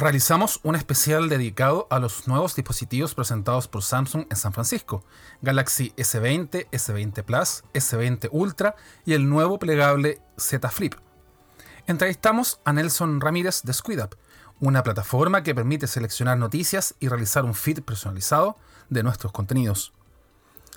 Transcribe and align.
Realizamos 0.00 0.60
un 0.62 0.76
especial 0.76 1.28
dedicado 1.28 1.88
a 1.90 1.98
los 1.98 2.28
nuevos 2.28 2.54
dispositivos 2.54 3.16
presentados 3.16 3.66
por 3.66 3.82
Samsung 3.82 4.26
en 4.30 4.36
San 4.36 4.52
Francisco, 4.52 5.02
Galaxy 5.42 5.92
S20, 5.96 6.70
S20 6.70 7.24
Plus, 7.24 7.64
S20 7.74 8.28
Ultra 8.30 8.76
y 9.04 9.14
el 9.14 9.28
nuevo 9.28 9.58
plegable 9.58 10.22
Z 10.36 10.70
Flip. 10.70 10.94
Entrevistamos 11.88 12.60
a 12.64 12.72
Nelson 12.72 13.20
Ramírez 13.20 13.62
de 13.64 13.72
SquidUp, 13.72 14.14
una 14.60 14.84
plataforma 14.84 15.42
que 15.42 15.52
permite 15.52 15.88
seleccionar 15.88 16.38
noticias 16.38 16.94
y 17.00 17.08
realizar 17.08 17.44
un 17.44 17.54
feed 17.54 17.82
personalizado 17.82 18.56
de 18.90 19.02
nuestros 19.02 19.32
contenidos. 19.32 19.92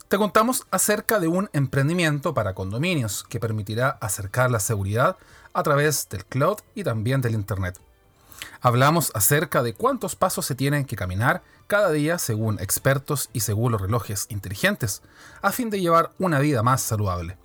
Te 0.08 0.17
contamos 0.17 0.66
acerca 0.72 1.19
de 1.19 1.27
un 1.27 1.47
emprendimiento 1.53 2.33
para 2.33 2.55
condominios 2.55 3.23
que 3.30 3.39
permitirá 3.39 3.99
acercar 4.02 4.49
la 4.49 4.59
seguridad 4.59 5.17
a 5.53 5.61
través 5.61 6.09
del 6.09 6.25
cloud 6.25 6.58
y 6.73 6.83
también 6.83 7.22
del 7.22 7.36
Internet. 7.36 7.80
Hablamos 8.64 9.12
acerca 9.16 9.64
de 9.64 9.73
cuántos 9.73 10.16
pasos 10.16 10.45
se 10.45 10.54
tienen 10.54 10.86
que 10.86 10.95
caminar 10.95 11.42
cada 11.66 11.90
día 11.90 12.20
según 12.20 12.59
expertos 12.59 13.31
y 13.34 13.40
según 13.40 13.72
los 13.72 13.81
relojes 13.81 14.28
inteligentes, 14.30 15.02
a 15.42 15.52
fin 15.52 15.72
de 15.72 15.81
llevar 15.81 16.12
una 16.20 16.40
vida 16.40 16.62
más 16.62 16.82
saludable. 16.82 17.38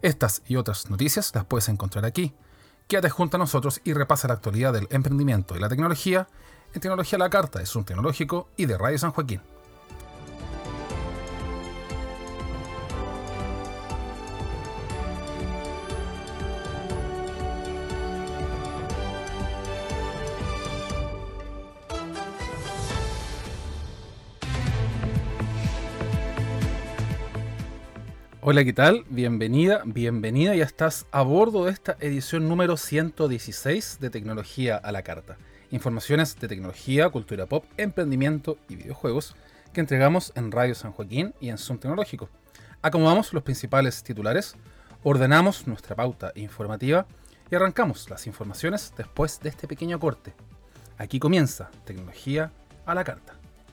Estas 0.00 0.40
y 0.46 0.56
otras 0.56 0.88
noticias 0.88 1.30
las 1.34 1.44
puedes 1.44 1.68
encontrar 1.68 2.06
aquí. 2.06 2.32
Quédate 2.88 3.10
junto 3.10 3.36
a 3.36 3.38
nosotros 3.38 3.82
y 3.84 3.92
repasa 3.92 4.28
la 4.28 4.34
actualidad 4.34 4.72
del 4.72 4.88
emprendimiento 4.90 5.54
y 5.56 5.60
la 5.60 5.68
tecnología 5.68 6.26
en 6.72 6.80
Tecnología 6.80 7.18
la 7.18 7.28
Carta 7.28 7.58
de 7.58 7.66
Zoom 7.66 7.84
Tecnológico 7.84 8.48
y 8.56 8.64
de 8.64 8.78
Radio 8.78 8.98
San 8.98 9.12
Joaquín. 9.12 9.42
Hola, 28.52 28.64
¿qué 28.66 28.74
tal? 28.74 29.06
Bienvenida, 29.08 29.80
bienvenida. 29.86 30.54
Ya 30.54 30.64
estás 30.64 31.06
a 31.10 31.22
bordo 31.22 31.64
de 31.64 31.72
esta 31.72 31.96
edición 32.00 32.50
número 32.50 32.76
116 32.76 33.96
de 33.98 34.10
Tecnología 34.10 34.76
a 34.76 34.92
la 34.92 35.00
Carta. 35.00 35.38
Informaciones 35.70 36.38
de 36.38 36.48
tecnología, 36.48 37.08
cultura 37.08 37.46
pop, 37.46 37.64
emprendimiento 37.78 38.58
y 38.68 38.76
videojuegos 38.76 39.36
que 39.72 39.80
entregamos 39.80 40.34
en 40.34 40.52
Radio 40.52 40.74
San 40.74 40.92
Joaquín 40.92 41.32
y 41.40 41.48
en 41.48 41.56
Zoom 41.56 41.78
Tecnológico. 41.78 42.28
Acomodamos 42.82 43.32
los 43.32 43.42
principales 43.42 44.02
titulares, 44.02 44.54
ordenamos 45.02 45.66
nuestra 45.66 45.96
pauta 45.96 46.32
informativa 46.34 47.06
y 47.50 47.54
arrancamos 47.54 48.10
las 48.10 48.26
informaciones 48.26 48.92
después 48.98 49.40
de 49.40 49.48
este 49.48 49.66
pequeño 49.66 49.98
corte. 49.98 50.34
Aquí 50.98 51.18
comienza 51.18 51.70
Tecnología 51.86 52.52
a 52.84 52.94
la 52.94 53.02
Carta. 53.02 53.32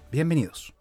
Bienvenidos. 0.10 0.79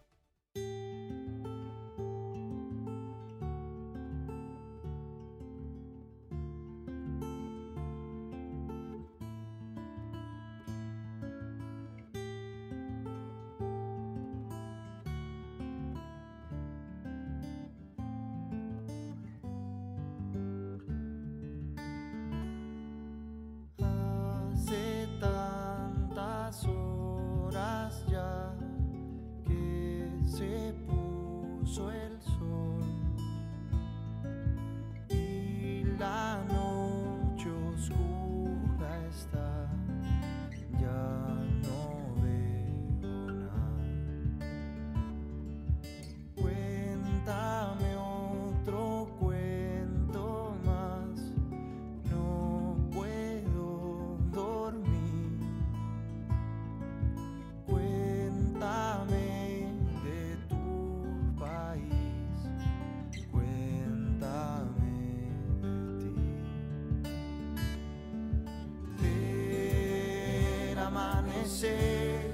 se 71.59 72.31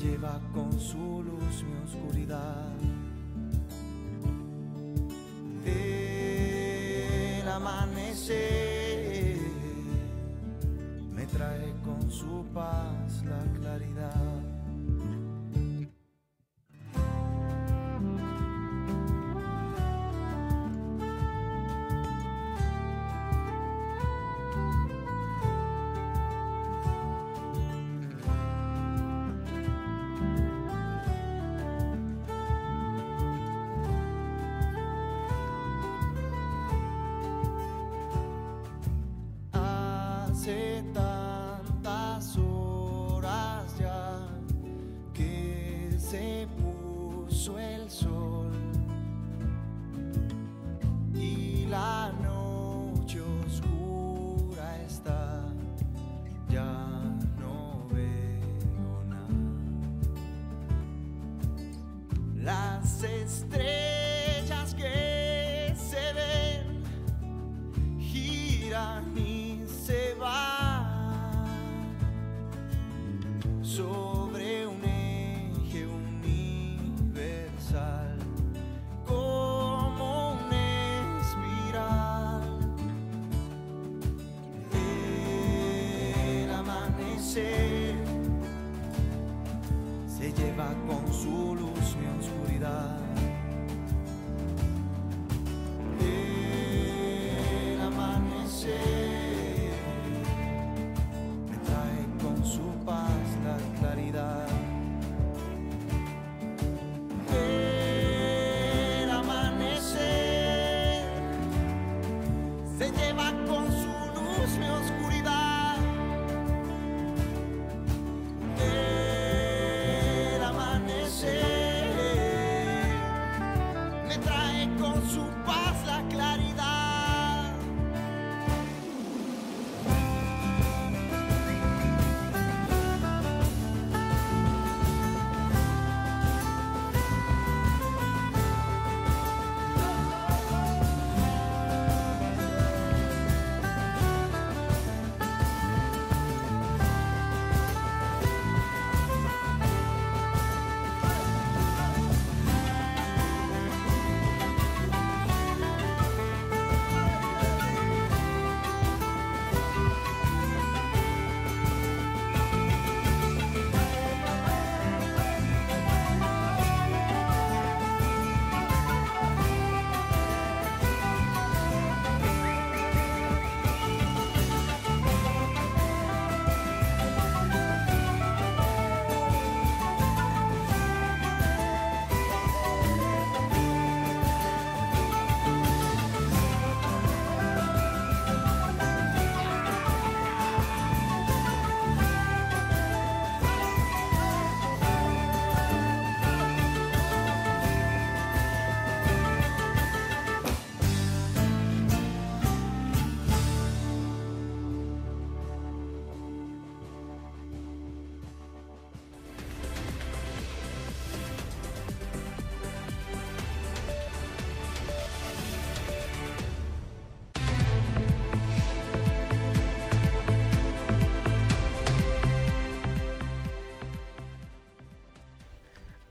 lleva 0.00 0.40
con 0.54 0.72
su 0.80 1.22
luz 1.22 1.62
mi 1.62 1.76
oscuridad. 1.84 2.72
Del 5.62 7.48
amanecer 7.48 9.36
me 11.12 11.26
trae 11.26 11.74
con 11.84 12.10
su 12.10 12.46
paz 12.54 13.22
la 13.24 13.44
claridad. 13.60 14.05
So 73.62 74.25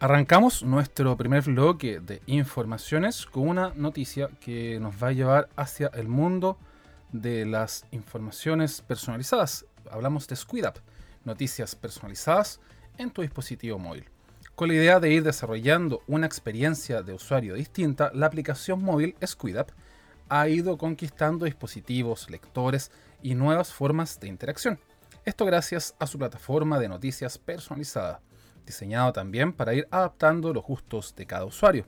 Arrancamos 0.05 0.61
nuestro 0.61 1.17
primer 1.17 1.41
bloque 1.45 1.99
de 1.99 2.21
informaciones 2.27 3.25
con 3.25 3.47
una 3.47 3.73
noticia 3.73 4.29
que 4.39 4.79
nos 4.79 5.01
va 5.01 5.07
a 5.07 5.13
llevar 5.13 5.49
hacia 5.55 5.87
el 5.95 6.07
mundo 6.07 6.59
de 7.11 7.43
las 7.43 7.87
informaciones 7.89 8.81
personalizadas. 8.81 9.65
Hablamos 9.89 10.27
de 10.27 10.35
SquidUp, 10.35 10.77
noticias 11.23 11.73
personalizadas 11.73 12.59
en 12.99 13.09
tu 13.09 13.23
dispositivo 13.23 13.79
móvil. 13.79 14.05
Con 14.53 14.67
la 14.67 14.75
idea 14.75 14.99
de 14.99 15.09
ir 15.09 15.23
desarrollando 15.23 16.03
una 16.05 16.27
experiencia 16.27 17.01
de 17.01 17.13
usuario 17.13 17.55
distinta, 17.55 18.11
la 18.13 18.27
aplicación 18.27 18.83
móvil 18.83 19.15
SquidUp 19.25 19.71
ha 20.29 20.47
ido 20.47 20.77
conquistando 20.77 21.45
dispositivos, 21.45 22.29
lectores 22.29 22.91
y 23.23 23.33
nuevas 23.33 23.73
formas 23.73 24.19
de 24.19 24.27
interacción. 24.27 24.79
Esto 25.25 25.45
gracias 25.45 25.95
a 25.97 26.05
su 26.05 26.19
plataforma 26.19 26.77
de 26.77 26.89
noticias 26.89 27.39
personalizada 27.39 28.21
diseñado 28.65 29.13
también 29.13 29.53
para 29.53 29.73
ir 29.73 29.87
adaptando 29.91 30.53
los 30.53 30.63
gustos 30.63 31.15
de 31.15 31.25
cada 31.25 31.45
usuario. 31.45 31.85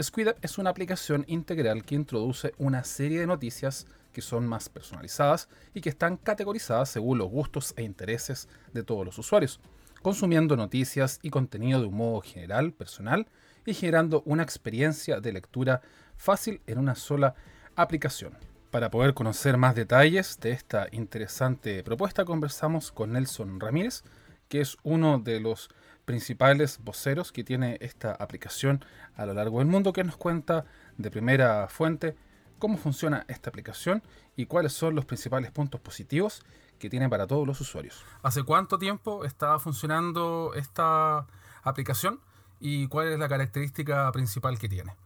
SquidUp 0.00 0.36
es 0.42 0.58
una 0.58 0.70
aplicación 0.70 1.24
integral 1.26 1.84
que 1.84 1.96
introduce 1.96 2.52
una 2.58 2.84
serie 2.84 3.20
de 3.20 3.26
noticias 3.26 3.86
que 4.12 4.22
son 4.22 4.46
más 4.46 4.68
personalizadas 4.68 5.48
y 5.74 5.80
que 5.80 5.88
están 5.90 6.16
categorizadas 6.16 6.88
según 6.88 7.18
los 7.18 7.28
gustos 7.28 7.74
e 7.76 7.82
intereses 7.82 8.48
de 8.72 8.82
todos 8.82 9.04
los 9.04 9.18
usuarios, 9.18 9.60
consumiendo 10.02 10.56
noticias 10.56 11.18
y 11.22 11.30
contenido 11.30 11.80
de 11.80 11.86
un 11.86 11.96
modo 11.96 12.20
general, 12.20 12.72
personal 12.72 13.26
y 13.66 13.74
generando 13.74 14.22
una 14.24 14.42
experiencia 14.42 15.20
de 15.20 15.32
lectura 15.32 15.82
fácil 16.16 16.60
en 16.66 16.78
una 16.78 16.94
sola 16.94 17.34
aplicación. 17.76 18.36
Para 18.70 18.90
poder 18.90 19.14
conocer 19.14 19.56
más 19.56 19.74
detalles 19.74 20.38
de 20.40 20.52
esta 20.52 20.88
interesante 20.92 21.82
propuesta, 21.82 22.24
conversamos 22.24 22.92
con 22.92 23.12
Nelson 23.12 23.58
Ramírez, 23.58 24.02
que 24.48 24.60
es 24.60 24.76
uno 24.82 25.18
de 25.18 25.40
los 25.40 25.70
principales 26.08 26.82
voceros 26.82 27.32
que 27.32 27.44
tiene 27.44 27.76
esta 27.82 28.12
aplicación 28.12 28.82
a 29.14 29.26
lo 29.26 29.34
largo 29.34 29.58
del 29.58 29.68
mundo, 29.68 29.92
que 29.92 30.04
nos 30.04 30.16
cuenta 30.16 30.64
de 30.96 31.10
primera 31.10 31.68
fuente 31.68 32.16
cómo 32.58 32.78
funciona 32.78 33.26
esta 33.28 33.50
aplicación 33.50 34.02
y 34.34 34.46
cuáles 34.46 34.72
son 34.72 34.94
los 34.94 35.04
principales 35.04 35.50
puntos 35.50 35.82
positivos 35.82 36.46
que 36.78 36.88
tiene 36.88 37.10
para 37.10 37.26
todos 37.26 37.46
los 37.46 37.60
usuarios. 37.60 38.06
¿Hace 38.22 38.42
cuánto 38.42 38.78
tiempo 38.78 39.26
está 39.26 39.58
funcionando 39.58 40.54
esta 40.54 41.26
aplicación 41.62 42.22
y 42.58 42.88
cuál 42.88 43.08
es 43.08 43.18
la 43.18 43.28
característica 43.28 44.10
principal 44.10 44.58
que 44.58 44.70
tiene? 44.70 44.96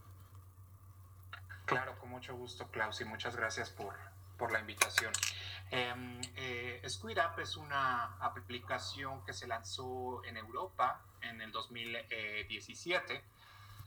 Claro, 1.65 1.99
con 1.99 2.11
mucho 2.11 2.37
gusto, 2.37 2.69
Klaus, 2.69 3.01
y 3.01 3.05
muchas 3.07 3.35
gracias 3.35 3.71
por, 3.71 3.93
por 4.43 4.51
la 4.51 4.59
invitación. 4.59 5.13
Eh, 5.71 5.95
eh, 6.35 6.83
SquidUp 6.89 7.39
es 7.39 7.57
una 7.57 8.17
aplicación 8.19 9.25
que 9.25 9.33
se 9.33 9.47
lanzó 9.47 10.25
en 10.25 10.37
Europa 10.37 11.01
en 11.21 11.41
el 11.41 11.53
2017, 11.53 13.23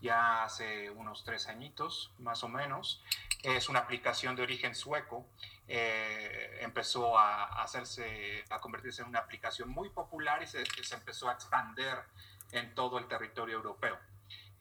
ya 0.02 0.46
hace 0.46 0.90
unos 0.92 1.26
tres 1.26 1.50
añitos 1.50 2.14
más 2.20 2.42
o 2.46 2.48
menos. 2.48 3.04
Es 3.44 3.68
una 3.68 3.80
aplicación 3.80 4.38
de 4.38 4.44
origen 4.44 4.76
sueco. 4.76 5.28
Eh, 5.68 6.60
empezó 6.62 7.20
a, 7.20 7.62
hacerse, 7.62 8.46
a 8.50 8.62
convertirse 8.62 9.02
en 9.02 9.10
una 9.10 9.20
aplicación 9.20 9.68
muy 9.68 9.90
popular 9.90 10.42
y 10.42 10.48
se, 10.48 10.64
se 10.66 10.96
empezó 10.96 11.28
a 11.28 11.34
expandir 11.34 11.98
en 12.54 12.74
todo 12.74 12.98
el 12.98 13.10
territorio 13.10 13.58
europeo. 13.58 14.00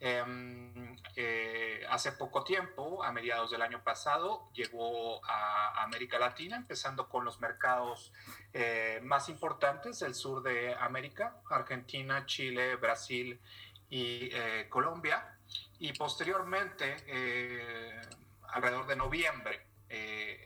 Em, 0.00 0.96
eh, 1.16 1.84
hace 1.88 2.12
poco 2.12 2.42
tiempo, 2.42 3.02
a 3.04 3.12
mediados 3.12 3.50
del 3.50 3.62
año 3.62 3.82
pasado, 3.82 4.50
llegó 4.52 5.24
a 5.24 5.82
América 5.82 6.18
Latina, 6.18 6.56
empezando 6.56 7.08
con 7.08 7.24
los 7.24 7.40
mercados 7.40 8.12
eh, 8.52 9.00
más 9.02 9.28
importantes 9.28 10.00
del 10.00 10.14
sur 10.14 10.42
de 10.42 10.74
América, 10.74 11.40
Argentina, 11.48 12.26
Chile, 12.26 12.76
Brasil 12.76 13.40
y 13.88 14.28
eh, 14.32 14.66
Colombia. 14.68 15.38
Y 15.78 15.92
posteriormente, 15.92 16.96
alrededor 18.48 18.86
de 18.86 18.96
noviembre, 18.96 19.66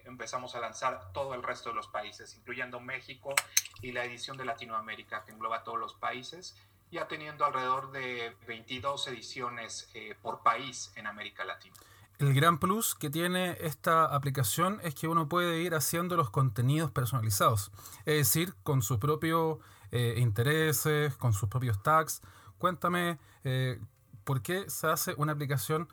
empezamos 0.05 0.55
a 0.55 0.61
lanzar 0.61 1.13
todo 1.13 1.35
el 1.35 1.43
resto 1.43 1.71
de 1.71 1.77
los 1.77 1.89
países, 1.89 2.35
incluyendo 2.35 2.81
México 2.81 3.35
y 3.81 3.93
la 3.93 4.05
edición 4.05 4.37
de 4.37 4.45
Latinoamérica, 4.45 5.25
que 5.25 5.33
engloba 5.33 5.63
todos 5.63 5.79
los 5.79 5.95
países 5.95 6.57
ya 6.91 7.09
teniendo 7.09 7.45
alrededor 7.45 7.93
de 7.93 8.37
22 8.47 9.09
ediciones 9.09 9.89
eh, 9.95 10.15
por 10.23 10.43
país 10.43 10.93
en 10.97 11.07
América 11.07 11.45
Latina. 11.45 11.75
El 12.19 12.35
gran 12.35 12.59
plus 12.59 12.95
que 12.95 13.11
tiene 13.11 13.57
esta 13.61 14.05
aplicación 14.07 14.81
es 14.83 14.95
que 14.95 15.07
uno 15.07 15.29
puede 15.29 15.61
ir 15.63 15.75
haciendo 15.75 16.17
los 16.17 16.31
contenidos 16.31 16.91
personalizados, 16.91 17.71
es 18.07 18.17
decir, 18.17 18.55
con 18.65 18.83
sus 18.83 18.99
propios 18.99 19.59
eh, 19.93 20.17
intereses, 20.19 21.17
con 21.17 21.33
sus 21.33 21.49
propios 21.49 21.81
tags. 21.83 22.23
Cuéntame 22.59 23.19
eh, 23.45 23.81
por 24.25 24.43
qué 24.43 24.69
se 24.69 24.89
hace 24.89 25.15
una 25.17 25.33
aplicación 25.33 25.89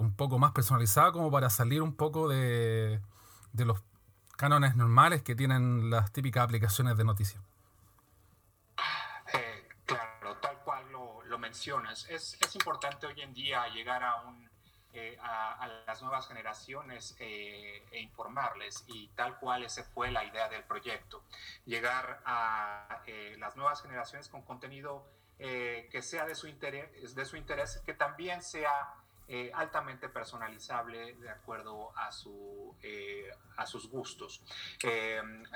un 0.00 0.12
poco 0.16 0.40
más 0.40 0.50
personalizada 0.50 1.12
como 1.12 1.30
para 1.30 1.48
salir 1.48 1.80
un 1.80 1.94
poco 1.94 2.28
de, 2.28 3.00
de 3.52 3.64
los 3.64 3.80
cánones 4.36 4.74
normales 4.74 5.22
que 5.22 5.36
tienen 5.36 5.90
las 5.90 6.12
típicas 6.12 6.42
aplicaciones 6.42 6.96
de 6.96 7.04
noticias. 7.04 7.40
Mencionas, 11.50 12.06
es, 12.08 12.38
es 12.40 12.54
importante 12.54 13.08
hoy 13.08 13.20
en 13.22 13.34
día 13.34 13.66
llegar 13.74 14.04
a, 14.04 14.20
un, 14.22 14.48
eh, 14.92 15.18
a, 15.20 15.66
las 15.84 16.00
nuevas 16.00 16.28
generaciones 16.28 17.16
eh, 17.18 17.82
e 17.90 17.98
informarles 18.00 18.84
y 18.86 19.08
tal 19.16 19.36
cual 19.40 19.64
esa 19.64 19.82
fue 19.82 20.12
la 20.12 20.24
idea 20.24 20.48
del 20.48 20.62
proyecto, 20.62 21.24
llegar 21.66 22.20
a 22.24 23.02
eh, 23.04 23.34
las 23.40 23.56
nuevas 23.56 23.82
generaciones 23.82 24.28
con 24.28 24.42
contenido 24.42 25.04
que 25.38 26.02
sea 26.02 26.26
de 26.26 26.34
su 26.34 26.46
interés, 26.48 27.14
de 27.14 27.24
su 27.24 27.38
interés 27.38 27.82
que 27.86 27.94
también 27.94 28.42
sea 28.42 28.94
altamente 29.54 30.10
personalizable 30.10 31.14
de 31.14 31.30
acuerdo 31.30 31.96
a, 31.96 32.12
su, 32.12 32.76
a 33.56 33.64
sus 33.64 33.88
gustos. 33.88 34.42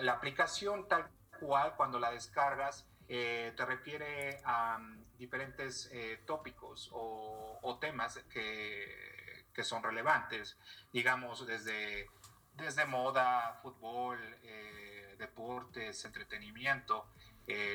la 0.00 0.12
aplicación 0.12 0.88
tal 0.88 1.06
cual 1.38 1.74
cuando 1.76 1.98
la 2.00 2.10
descargas 2.10 2.86
eh, 3.08 3.52
te 3.54 3.66
refiere 3.66 4.40
a 4.44 4.78
diferentes 5.18 5.88
eh, 5.92 6.20
tópicos 6.26 6.90
o, 6.92 7.78
temas 7.80 8.18
que, 8.32 9.46
que, 9.52 9.64
son 9.64 9.82
relevantes, 9.82 10.56
digamos, 10.92 11.46
desde, 11.46 12.08
desde 12.54 12.86
moda, 12.86 13.58
fútbol, 13.62 14.18
eh, 14.42 15.16
deportes, 15.18 16.04
entretenimiento, 16.04 17.08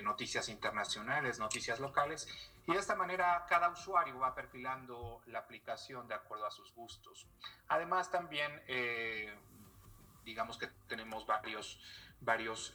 noticias 0.01 0.49
internacionales, 0.49 1.37
noticias 1.37 1.79
locales. 1.79 2.27
Y 2.65 2.73
de 2.73 2.79
esta 2.79 2.95
manera 2.95 3.45
cada 3.47 3.69
usuario 3.69 4.17
va 4.17 4.33
perfilando 4.33 5.21
la 5.27 5.39
aplicación 5.39 6.07
de 6.07 6.15
acuerdo 6.15 6.47
a 6.47 6.51
sus 6.51 6.73
gustos. 6.73 7.27
Además 7.67 8.09
también, 8.09 8.63
digamos 10.25 10.57
que 10.57 10.67
tenemos 10.87 11.27
varios, 11.27 11.79
varios 12.19 12.73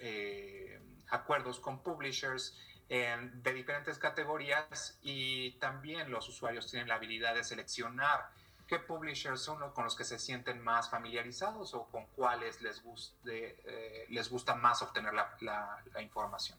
acuerdos 1.10 1.58
con 1.58 1.82
publishers 1.82 2.56
de 2.88 3.52
diferentes 3.54 3.98
categorías 3.98 4.98
y 5.02 5.52
también 5.52 6.10
los 6.10 6.28
usuarios 6.28 6.70
tienen 6.70 6.88
la 6.88 6.96
habilidad 6.96 7.34
de 7.34 7.42
seleccionar 7.42 8.30
qué 8.66 8.78
publishers 8.78 9.40
son 9.40 9.60
los 9.60 9.72
con 9.72 9.84
los 9.84 9.94
que 9.94 10.04
se 10.04 10.18
sienten 10.18 10.62
más 10.62 10.90
familiarizados 10.90 11.74
o 11.74 11.84
con 11.84 12.06
cuáles 12.16 12.60
les, 12.62 12.82
guste, 12.82 13.60
eh, 13.64 14.06
les 14.10 14.30
gusta 14.30 14.54
más 14.54 14.82
obtener 14.82 15.12
la, 15.14 15.82
información. 16.00 16.58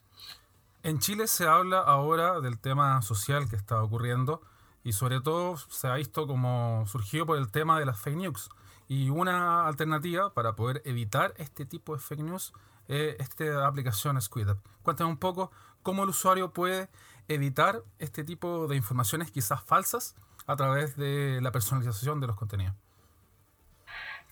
En 0.83 0.99
Chile 0.99 1.27
se 1.27 1.47
habla 1.47 1.79
ahora 1.79 2.41
del 2.41 2.59
tema 2.59 3.01
social 3.01 3.49
que 3.49 3.55
está 3.55 3.81
ocurriendo 3.81 4.41
y 4.83 4.93
sobre 4.93 5.19
todo 5.19 5.57
se 5.57 5.87
ha 5.87 5.95
visto 5.95 6.27
como 6.27 6.85
surgido 6.87 7.25
por 7.25 7.37
el 7.37 7.51
tema 7.51 7.79
de 7.79 7.85
las 7.85 7.99
fake 7.99 8.17
news. 8.17 8.49
Y 8.87 9.09
una 9.09 9.65
alternativa 9.65 10.31
para 10.31 10.55
poder 10.55 10.83
evitar 10.85 11.33
este 11.37 11.65
tipo 11.65 11.95
de 11.95 12.01
fake 12.01 12.21
news 12.21 12.53
eh, 12.87 13.17
esta 13.19 13.65
aplicación 13.65 14.21
SquidUp. 14.21 14.59
Cuéntame 14.83 15.09
un 15.09 15.17
poco 15.17 15.51
cómo 15.85 16.03
el 16.03 16.09
usuario 16.09 16.51
puede 16.51 16.89
evitar 17.27 17.83
este 17.99 18.23
tipo 18.23 18.67
de 18.67 18.75
informaciones 18.75 19.29
quizás 19.29 19.63
falsas 19.63 20.15
a 20.47 20.55
través 20.55 20.97
de 20.97 21.39
la 21.41 21.51
personalización 21.51 22.19
de 22.19 22.25
los 22.25 22.35
contenidos. 22.35 22.75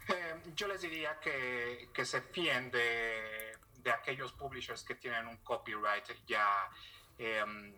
Eh, 0.07 0.41
yo 0.55 0.67
les 0.67 0.81
diría 0.81 1.19
que, 1.19 1.89
que 1.93 2.05
se 2.05 2.21
fíen 2.21 2.71
de, 2.71 3.55
de, 3.83 3.91
aquellos 3.91 4.33
publishers 4.33 4.83
que 4.83 4.95
tienen 4.95 5.27
un 5.27 5.37
copyright 5.37 6.05
ya, 6.25 6.67
em, 7.19 7.75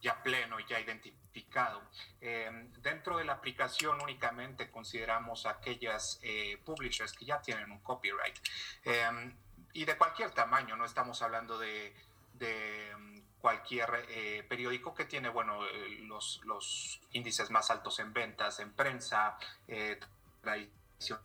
ya 0.00 0.22
pleno, 0.22 0.58
ya 0.60 0.80
identificado. 0.80 1.82
Em, 2.22 2.72
dentro 2.80 3.18
de 3.18 3.24
la 3.24 3.34
aplicación 3.34 4.00
únicamente 4.00 4.70
consideramos 4.70 5.44
aquellas 5.44 6.18
eh, 6.22 6.56
publishers 6.64 7.12
que 7.12 7.26
ya 7.26 7.42
tienen 7.42 7.70
un 7.70 7.80
copyright. 7.80 8.38
Em, 8.84 9.36
y 9.74 9.84
de 9.84 9.98
cualquier 9.98 10.30
tamaño, 10.30 10.76
no 10.76 10.86
estamos 10.86 11.20
hablando 11.20 11.58
de, 11.58 11.94
mm, 12.38 13.20
cualquier 13.40 14.06
eh, 14.08 14.44
periódico 14.48 14.94
que 14.94 15.04
tiene, 15.04 15.28
bueno, 15.28 15.66
eh, 15.66 15.98
los, 16.00 16.40
los, 16.44 17.00
índices 17.12 17.50
más 17.50 17.70
altos 17.70 17.98
en 18.00 18.12
ventas, 18.12 18.60
en 18.60 18.72
prensa, 18.72 19.38
eh, 19.68 20.00
tradicional 20.40 21.22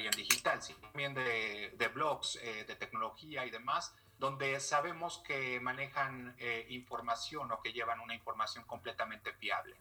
y 0.00 0.06
en 0.06 0.12
digital, 0.12 0.62
sino 0.62 0.78
también 0.80 1.14
de, 1.14 1.74
de 1.76 1.88
blogs, 1.88 2.38
de 2.42 2.76
tecnología 2.76 3.46
y 3.46 3.50
demás, 3.50 3.94
donde 4.18 4.60
sabemos 4.60 5.22
que 5.26 5.60
manejan 5.60 6.36
información 6.68 7.50
o 7.52 7.60
que 7.60 7.72
llevan 7.72 8.00
una 8.00 8.14
información 8.14 8.64
completamente 8.64 9.32
fiable. 9.34 9.76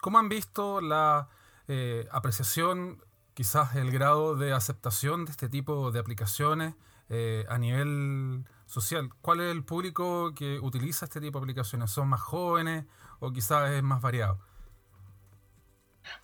¿Cómo 0.00 0.18
han 0.18 0.28
visto 0.28 0.80
la 0.80 1.28
apreciación 2.10 3.02
quizás 3.34 3.74
el 3.76 3.90
grado 3.90 4.36
de 4.36 4.52
aceptación 4.52 5.24
de 5.24 5.30
este 5.30 5.48
tipo 5.48 5.90
de 5.90 6.00
aplicaciones 6.00 6.74
eh, 7.08 7.44
a 7.48 7.58
nivel 7.58 8.44
social. 8.72 9.10
¿Cuál 9.20 9.40
es 9.40 9.50
el 9.52 9.64
público 9.64 10.34
que 10.34 10.58
utiliza 10.58 11.04
este 11.04 11.20
tipo 11.20 11.38
de 11.38 11.44
aplicaciones? 11.44 11.90
¿Son 11.90 12.08
más 12.08 12.20
jóvenes 12.20 12.84
o 13.20 13.32
quizás 13.32 13.70
es 13.70 13.82
más 13.82 14.00
variado? 14.00 14.38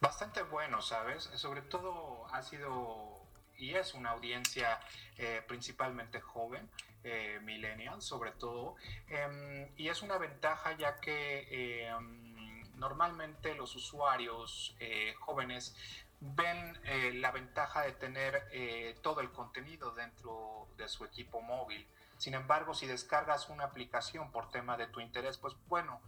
Bastante 0.00 0.42
bueno, 0.42 0.82
¿sabes? 0.82 1.24
Sobre 1.34 1.62
todo 1.62 2.26
ha 2.32 2.42
sido 2.42 3.18
y 3.56 3.74
es 3.74 3.94
una 3.94 4.10
audiencia 4.10 4.80
eh, 5.16 5.42
principalmente 5.46 6.20
joven, 6.20 6.70
eh, 7.02 7.40
millennial 7.42 8.00
sobre 8.00 8.30
todo, 8.30 8.76
em, 9.08 9.68
y 9.76 9.88
es 9.88 10.02
una 10.02 10.16
ventaja 10.16 10.76
ya 10.76 11.00
que 11.00 11.88
em, 11.88 12.62
normalmente 12.78 13.54
los 13.54 13.74
usuarios 13.74 14.76
jóvenes 15.18 15.74
ven 16.20 16.78
eh, 16.84 17.12
la 17.14 17.30
ventaja 17.30 17.82
de 17.82 17.92
tener 17.92 18.48
eh, 18.52 18.96
todo 19.02 19.20
el 19.20 19.30
contenido 19.30 19.92
dentro 19.92 20.68
de 20.76 20.88
su 20.88 21.04
equipo 21.04 21.40
móvil. 21.40 21.86
Sin 22.18 22.34
embargo, 22.34 22.74
si 22.74 22.86
descargas 22.86 23.48
una 23.48 23.64
aplicación 23.64 24.30
por 24.30 24.50
tema 24.50 24.76
de 24.76 24.88
tu 24.88 25.00
interés, 25.00 25.38
pues 25.38 25.54
bueno, 25.68 26.00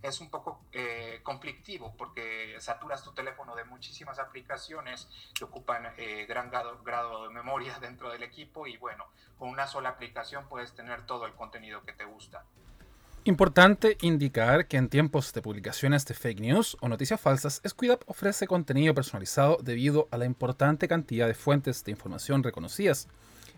es 0.00 0.20
un 0.20 0.30
poco 0.30 0.60
eh, 0.72 1.20
conflictivo 1.22 1.94
porque 1.98 2.56
saturas 2.60 3.02
tu 3.02 3.12
teléfono 3.12 3.54
de 3.54 3.64
muchísimas 3.64 4.18
aplicaciones 4.18 5.08
que 5.34 5.44
ocupan 5.44 5.92
gran 6.28 6.50
grado, 6.50 6.82
grado 6.82 7.28
de 7.28 7.34
memoria 7.34 7.78
dentro 7.80 8.10
del 8.10 8.22
equipo 8.22 8.66
y 8.66 8.76
bueno, 8.76 9.04
con 9.38 9.48
una 9.48 9.66
sola 9.66 9.90
aplicación 9.90 10.48
puedes 10.48 10.72
tener 10.74 11.04
todo 11.04 11.26
el 11.26 11.34
contenido 11.34 11.82
que 11.84 11.92
te 11.92 12.04
gusta. 12.04 12.44
Importante 13.26 13.98
indicar 14.02 14.68
que 14.68 14.76
en 14.76 14.88
tiempos 14.88 15.32
de 15.32 15.42
publicaciones 15.42 16.06
de 16.06 16.14
fake 16.14 16.38
news 16.38 16.76
o 16.80 16.88
noticias 16.88 17.20
falsas, 17.20 17.60
SquidUp 17.66 18.04
ofrece 18.06 18.46
contenido 18.46 18.94
personalizado 18.94 19.58
debido 19.60 20.06
a 20.12 20.16
la 20.16 20.26
importante 20.26 20.86
cantidad 20.86 21.26
de 21.26 21.34
fuentes 21.34 21.82
de 21.82 21.90
información 21.90 22.44
reconocidas, 22.44 23.08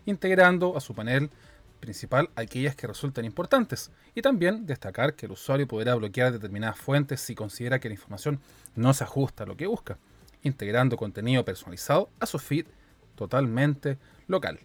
integrando 0.07 0.75
a 0.75 0.81
su 0.81 0.95
panel 0.95 1.29
principal 1.79 2.29
aquellas 2.35 2.75
que 2.75 2.87
resultan 2.87 3.25
importantes, 3.25 3.91
y 4.15 4.21
también 4.21 4.65
destacar 4.65 5.13
que 5.15 5.25
el 5.25 5.31
usuario 5.31 5.67
podrá 5.67 5.95
bloquear 5.95 6.31
determinadas 6.31 6.77
fuentes 6.77 7.21
si 7.21 7.35
considera 7.35 7.79
que 7.79 7.89
la 7.89 7.95
información 7.95 8.39
no 8.75 8.93
se 8.93 9.03
ajusta 9.03 9.43
a 9.43 9.47
lo 9.47 9.57
que 9.57 9.67
busca, 9.67 9.97
integrando 10.43 10.97
contenido 10.97 11.43
personalizado 11.45 12.09
a 12.19 12.25
su 12.25 12.39
feed 12.39 12.65
totalmente 13.15 13.97
local. 14.27 14.59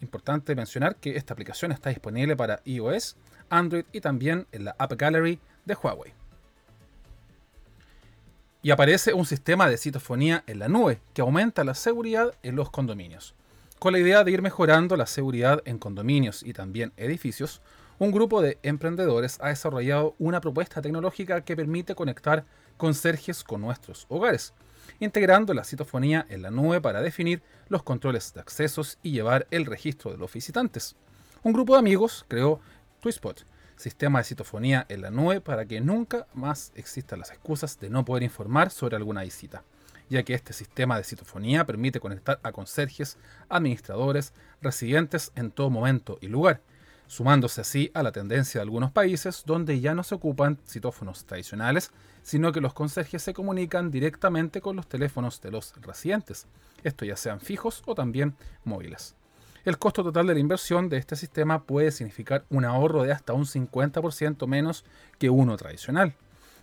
Importante 0.00 0.54
mencionar 0.54 0.96
que 0.96 1.16
esta 1.16 1.34
aplicación 1.34 1.72
está 1.72 1.90
disponible 1.90 2.36
para 2.36 2.60
iOS, 2.64 3.16
Android 3.50 3.84
y 3.92 4.00
también 4.00 4.46
en 4.52 4.64
la 4.64 4.76
App 4.78 4.92
Gallery 4.96 5.40
de 5.64 5.74
Huawei. 5.74 6.12
Y 8.62 8.70
aparece 8.70 9.12
un 9.12 9.24
sistema 9.24 9.68
de 9.68 9.78
citofonía 9.78 10.44
en 10.46 10.58
la 10.58 10.68
nube 10.68 11.00
que 11.14 11.22
aumenta 11.22 11.64
la 11.64 11.74
seguridad 11.74 12.34
en 12.42 12.56
los 12.56 12.70
condominios. 12.70 13.34
Con 13.78 13.92
la 13.92 14.00
idea 14.00 14.24
de 14.24 14.32
ir 14.32 14.42
mejorando 14.42 14.96
la 14.96 15.06
seguridad 15.06 15.62
en 15.64 15.78
condominios 15.78 16.42
y 16.42 16.52
también 16.52 16.92
edificios, 16.96 17.62
un 18.00 18.10
grupo 18.10 18.42
de 18.42 18.58
emprendedores 18.64 19.38
ha 19.40 19.50
desarrollado 19.50 20.16
una 20.18 20.40
propuesta 20.40 20.82
tecnológica 20.82 21.42
que 21.42 21.54
permite 21.54 21.94
conectar 21.94 22.44
conserjes 22.76 23.44
con 23.44 23.60
nuestros 23.60 24.06
hogares, 24.08 24.52
integrando 24.98 25.54
la 25.54 25.62
citofonía 25.62 26.26
en 26.28 26.42
la 26.42 26.50
nube 26.50 26.80
para 26.80 27.02
definir 27.02 27.40
los 27.68 27.84
controles 27.84 28.34
de 28.34 28.40
accesos 28.40 28.98
y 29.00 29.12
llevar 29.12 29.46
el 29.52 29.64
registro 29.64 30.10
de 30.10 30.18
los 30.18 30.32
visitantes. 30.32 30.96
Un 31.44 31.52
grupo 31.52 31.74
de 31.74 31.78
amigos 31.78 32.24
creó 32.26 32.58
Twispot, 32.98 33.46
sistema 33.76 34.18
de 34.18 34.24
citofonía 34.24 34.86
en 34.88 35.02
la 35.02 35.12
nube 35.12 35.40
para 35.40 35.66
que 35.66 35.80
nunca 35.80 36.26
más 36.34 36.72
existan 36.74 37.20
las 37.20 37.30
excusas 37.30 37.78
de 37.78 37.90
no 37.90 38.04
poder 38.04 38.24
informar 38.24 38.70
sobre 38.70 38.96
alguna 38.96 39.22
visita, 39.22 39.62
ya 40.08 40.22
que 40.22 40.34
este 40.34 40.52
sistema 40.52 40.96
de 40.96 41.04
citofonía 41.04 41.66
permite 41.66 42.00
conectar 42.00 42.40
a 42.42 42.52
conserjes, 42.52 43.18
administradores, 43.48 44.32
residentes 44.62 45.32
en 45.34 45.50
todo 45.50 45.70
momento 45.70 46.18
y 46.20 46.28
lugar, 46.28 46.60
sumándose 47.06 47.60
así 47.60 47.90
a 47.94 48.02
la 48.02 48.12
tendencia 48.12 48.58
de 48.58 48.62
algunos 48.62 48.92
países 48.92 49.42
donde 49.46 49.80
ya 49.80 49.94
no 49.94 50.02
se 50.02 50.14
ocupan 50.14 50.58
citófonos 50.66 51.24
tradicionales, 51.24 51.90
sino 52.22 52.52
que 52.52 52.60
los 52.60 52.74
conserjes 52.74 53.22
se 53.22 53.34
comunican 53.34 53.90
directamente 53.90 54.60
con 54.60 54.76
los 54.76 54.86
teléfonos 54.86 55.40
de 55.40 55.50
los 55.50 55.74
residentes, 55.80 56.46
esto 56.84 57.04
ya 57.04 57.16
sean 57.16 57.40
fijos 57.40 57.82
o 57.86 57.94
también 57.94 58.34
móviles. 58.64 59.14
El 59.64 59.78
costo 59.78 60.02
total 60.02 60.26
de 60.26 60.34
la 60.34 60.40
inversión 60.40 60.88
de 60.88 60.96
este 60.96 61.16
sistema 61.16 61.64
puede 61.64 61.90
significar 61.90 62.44
un 62.48 62.64
ahorro 62.64 63.02
de 63.02 63.12
hasta 63.12 63.32
un 63.32 63.44
50% 63.44 64.46
menos 64.46 64.84
que 65.18 65.30
uno 65.30 65.56
tradicional, 65.56 66.14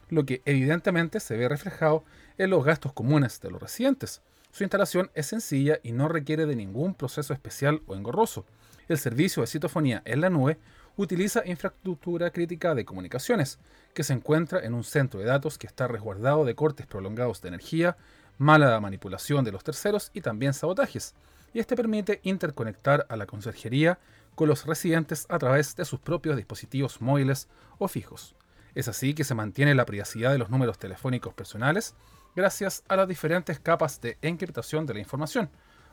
lo 0.10 0.26
que 0.26 0.42
evidentemente 0.46 1.20
se 1.20 1.36
ve 1.38 1.50
reflejado 1.50 2.04
en 2.38 2.50
los 2.50 2.64
gastos 2.64 2.94
comunes 2.94 3.40
de 3.42 3.52
los 3.52 3.62
residentes. 3.62 4.22
Su 4.52 4.64
instalación 4.64 5.12
es 5.16 5.28
sencilla 5.28 5.80
y 5.84 5.92
no 5.92 6.08
requiere 6.08 6.46
de 6.46 6.56
ningún 6.56 6.94
proceso 6.94 7.34
especial 7.34 7.82
o 7.88 7.96
engorroso. 7.96 8.46
El 8.88 8.98
servicio 8.98 9.42
de 9.42 9.48
citofonía 9.48 10.02
en 10.06 10.22
la 10.22 10.30
nube 10.30 10.58
utiliza 10.98 11.46
infraestructura 11.46 12.32
crítica 12.32 12.74
de 12.74 12.86
comunicaciones, 12.86 13.60
que 13.94 14.04
se 14.04 14.14
encuentra 14.14 14.64
en 14.64 14.74
un 14.74 14.84
centro 14.84 15.20
de 15.20 15.26
datos 15.26 15.58
que 15.58 15.68
está 15.68 15.88
resguardado 15.88 16.46
de 16.46 16.56
cortes 16.56 16.88
prolongados 16.88 17.42
de 17.42 17.50
energía, 17.50 17.98
mala 18.38 18.80
manipulación 18.80 19.44
de 19.44 19.52
los 19.52 19.64
terceros 19.64 20.12
y 20.14 20.22
también 20.22 20.54
sabotajes. 20.54 21.16
Y 21.54 21.60
este 21.60 21.76
permite 21.76 22.20
interconectar 22.24 23.06
a 23.10 23.16
la 23.16 23.26
conserjería 23.26 24.00
con 24.36 24.50
los 24.50 24.66
residentes 24.66 25.26
a 25.30 25.40
través 25.40 25.76
de 25.76 25.86
sus 25.86 26.00
propios 26.00 26.36
dispositivos 26.36 27.02
móviles 27.02 27.48
o 27.78 27.88
fijos. 27.88 28.36
Es 28.74 28.90
así 28.90 29.14
que 29.14 29.24
se 29.24 29.36
mantiene 29.36 29.74
la 29.74 29.86
privacidad 29.86 30.32
de 30.32 30.38
los 30.38 30.50
números 30.50 30.78
telefónicos 30.78 31.34
personales 31.34 31.96
gracias 32.36 32.84
a 32.88 32.96
las 32.96 33.08
diferentes 33.08 33.60
capas 33.60 34.02
de 34.02 34.18
encriptación 34.22 34.86
de 34.86 34.94
la 34.94 35.00
información, 35.00 35.50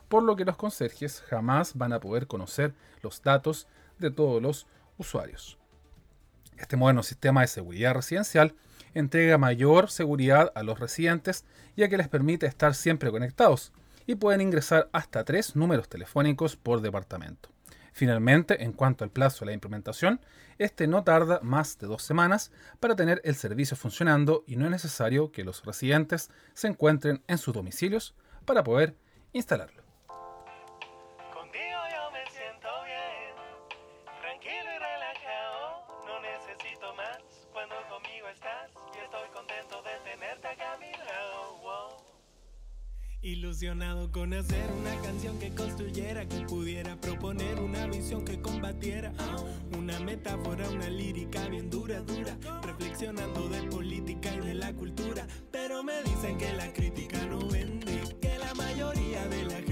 por 0.09 0.23
lo 0.23 0.35
que 0.35 0.45
los 0.45 0.57
conserjes 0.57 1.21
jamás 1.27 1.75
van 1.75 1.93
a 1.93 1.99
poder 1.99 2.27
conocer 2.27 2.73
los 3.01 3.21
datos 3.21 3.67
de 3.99 4.11
todos 4.11 4.41
los 4.41 4.67
usuarios. 4.97 5.57
Este 6.57 6.75
moderno 6.75 7.03
sistema 7.03 7.41
de 7.41 7.47
seguridad 7.47 7.93
residencial 7.93 8.55
entrega 8.93 9.37
mayor 9.37 9.89
seguridad 9.89 10.51
a 10.55 10.63
los 10.63 10.79
residentes 10.79 11.45
ya 11.75 11.89
que 11.89 11.97
les 11.97 12.09
permite 12.09 12.45
estar 12.45 12.75
siempre 12.75 13.11
conectados 13.11 13.71
y 14.05 14.15
pueden 14.15 14.41
ingresar 14.41 14.89
hasta 14.91 15.23
tres 15.23 15.55
números 15.55 15.89
telefónicos 15.89 16.55
por 16.55 16.81
departamento. 16.81 17.52
Finalmente, 17.93 18.63
en 18.63 18.73
cuanto 18.73 19.03
al 19.03 19.11
plazo 19.11 19.45
de 19.45 19.51
la 19.51 19.53
implementación, 19.53 20.19
este 20.57 20.87
no 20.87 21.03
tarda 21.03 21.39
más 21.43 21.77
de 21.77 21.85
dos 21.85 22.01
semanas 22.01 22.51
para 22.79 22.95
tener 22.95 23.21
el 23.23 23.35
servicio 23.35 23.77
funcionando 23.77 24.43
y 24.47 24.55
no 24.55 24.65
es 24.65 24.71
necesario 24.71 25.31
que 25.31 25.43
los 25.43 25.63
residentes 25.63 26.31
se 26.53 26.67
encuentren 26.67 27.21
en 27.27 27.37
sus 27.37 27.53
domicilios 27.53 28.15
para 28.45 28.63
poder 28.63 28.95
instalarlo. 29.31 29.82
Ilusionado 43.23 44.11
con 44.11 44.33
hacer 44.33 44.69
una 44.77 45.01
canción 45.01 45.39
que 45.39 45.55
construyera, 45.55 46.27
que 46.27 46.41
pudiera 46.41 46.99
proponer 46.99 47.57
una 47.61 47.87
visión 47.87 48.25
que 48.25 48.41
combatiera. 48.41 49.13
Una 49.77 49.97
metáfora, 50.01 50.69
una 50.69 50.89
lírica 50.89 51.47
bien 51.47 51.69
dura. 51.69 52.03
Reflexionando 52.63 53.47
de 53.47 53.63
política 53.69 54.29
y 54.35 54.45
de 54.45 54.55
la 54.55 54.73
cultura. 54.73 55.25
Pero 55.51 55.83
me 55.83 56.03
dicen 56.03 56.37
que 56.37 56.51
la 56.51 56.73
crítica 56.73 57.25
no 57.27 57.39
vende, 57.47 58.01
que 58.19 58.37
la 58.39 58.53
mayoría 58.55 59.25
de 59.29 59.43
la 59.45 59.62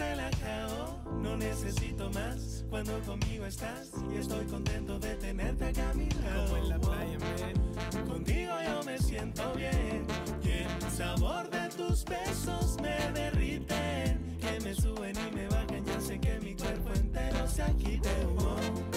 relajado. 0.00 0.98
No 1.22 1.36
necesito 1.36 2.10
más 2.10 2.64
cuando 2.70 2.98
conmigo 3.02 3.44
estás 3.44 3.90
y 4.12 4.16
estoy 4.16 4.46
contento 4.46 4.98
de 4.98 5.14
tenerte 5.16 5.66
acá 5.66 5.90
a 5.90 5.94
mi 5.94 6.08
lado. 6.08 6.46
Como 6.46 6.56
en 6.56 6.68
la 6.70 6.78
playa, 6.78 7.18
man. 7.18 8.06
Contigo 8.08 8.52
yo 8.66 8.82
me 8.84 8.98
siento 8.98 9.52
bien 9.54 10.06
y 10.42 10.48
el 10.48 10.90
sabor 10.90 11.50
de 11.50 11.68
tus 11.76 12.04
besos 12.04 12.76
me 12.80 13.12
derriten, 13.12 14.36
que 14.40 14.60
me 14.64 14.74
suben 14.74 15.14
y 15.28 15.36
me 15.36 15.46
bajan. 15.48 15.84
Ya 15.84 16.00
sé 16.00 16.18
que 16.18 16.40
mi 16.40 16.54
cuerpo 16.54 16.90
entero 16.94 17.46
se 17.46 17.62
agite. 17.62 18.10
Oh, 18.38 18.44
oh, 18.44 18.89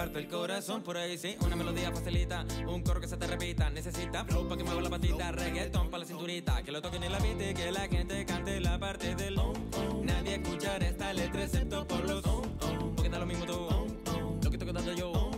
parte 0.00 0.18
el 0.18 0.28
corazón 0.28 0.82
por 0.82 0.96
ahí, 0.96 1.18
sí. 1.18 1.36
Una 1.44 1.56
melodía 1.56 1.92
facilita, 1.92 2.46
un 2.66 2.80
coro 2.80 3.02
que 3.02 3.06
se 3.06 3.18
te 3.18 3.26
repita. 3.26 3.68
Necesita 3.68 4.24
flow 4.24 4.44
para 4.44 4.56
que 4.56 4.64
mueva 4.64 4.80
la 4.80 4.88
patita, 4.88 5.30
reggaeton 5.30 5.90
para 5.90 5.98
la 5.98 6.06
cinturita. 6.06 6.62
Que 6.62 6.72
lo 6.72 6.80
toquen 6.80 7.02
en 7.02 7.12
la 7.12 7.18
y 7.18 7.52
que 7.52 7.70
la 7.70 7.86
gente 7.86 8.24
cante 8.24 8.60
la 8.60 8.78
parte 8.78 9.14
del 9.14 9.38
oh, 9.38 9.52
oh. 9.52 10.00
Nadie 10.02 10.36
escuchará 10.36 10.86
esta 10.86 11.12
letra 11.12 11.44
excepto 11.44 11.86
por 11.86 12.02
los 12.08 12.24
oh, 12.24 12.40
oh. 12.62 12.92
Porque 12.96 13.10
da 13.10 13.18
lo 13.18 13.26
mismo 13.26 13.44
tú, 13.44 13.68
lo 14.42 14.50
que 14.50 14.56
estoy 14.56 14.72
contando 14.72 14.94
yo. 14.94 15.30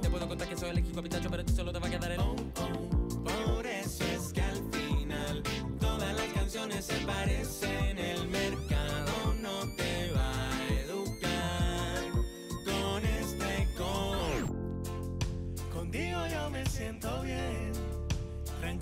Te 0.00 0.08
puedo 0.08 0.26
contar 0.26 0.48
que 0.48 0.56
soy 0.56 0.70
el 0.70 0.78
equipo 0.78 1.02
pistacho, 1.02 1.28
pero 1.28 1.44
tú 1.44 1.52
solo 1.52 1.70
te 1.70 1.78
va 1.78 1.86
a 1.86 1.90
quedar 1.90 2.12
el 2.12 2.20
oh, 2.20 2.36
oh. 2.56 2.95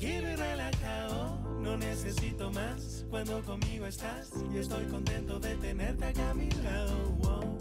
Tranquilo 0.04 0.30
y 0.30 0.36
relajado. 0.36 1.38
No 1.60 1.76
necesito 1.76 2.50
más 2.52 3.04
cuando 3.08 3.42
conmigo 3.42 3.86
estás 3.86 4.30
y 4.52 4.58
estoy 4.58 4.84
contento 4.86 5.38
de 5.38 5.54
tenerte 5.56 6.04
acá 6.04 6.30
a 6.30 6.34
mi 6.34 6.50
lado. 6.50 6.94
Wow. 7.18 7.58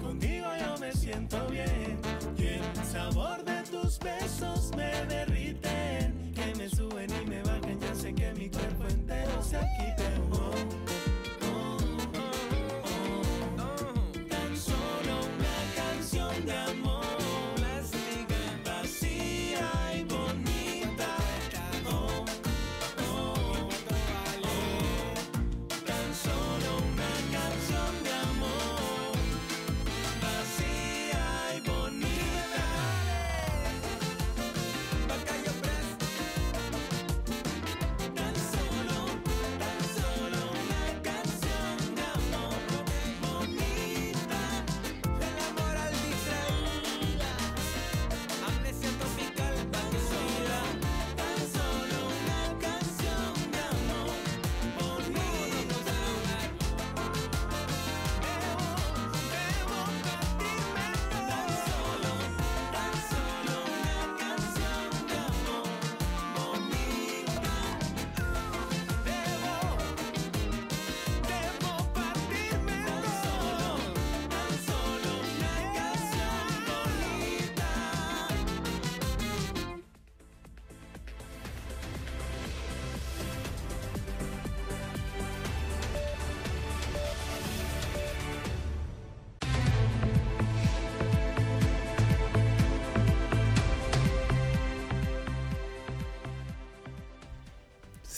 Contigo 0.00 0.46
yo 0.60 0.78
me 0.78 0.92
siento 0.92 1.46
bien 1.48 1.98
y 2.38 2.46
el 2.46 2.84
sabor 2.84 3.44
de 3.44 3.62
tus 3.70 3.98
besos 3.98 4.70
me 4.76 5.04
derriten, 5.06 6.32
que 6.34 6.54
me 6.56 6.68
suben 6.68 7.10
y 7.22 7.28
me 7.28 7.42
bajan. 7.42 7.80
Ya 7.80 7.94
sé 7.94 8.14
que 8.14 8.32
mi 8.34 8.48
cuerpo 8.48 8.84
entero 8.88 9.42
se 9.42 9.56
agite. 9.56 10.04
Oh, 10.32 10.87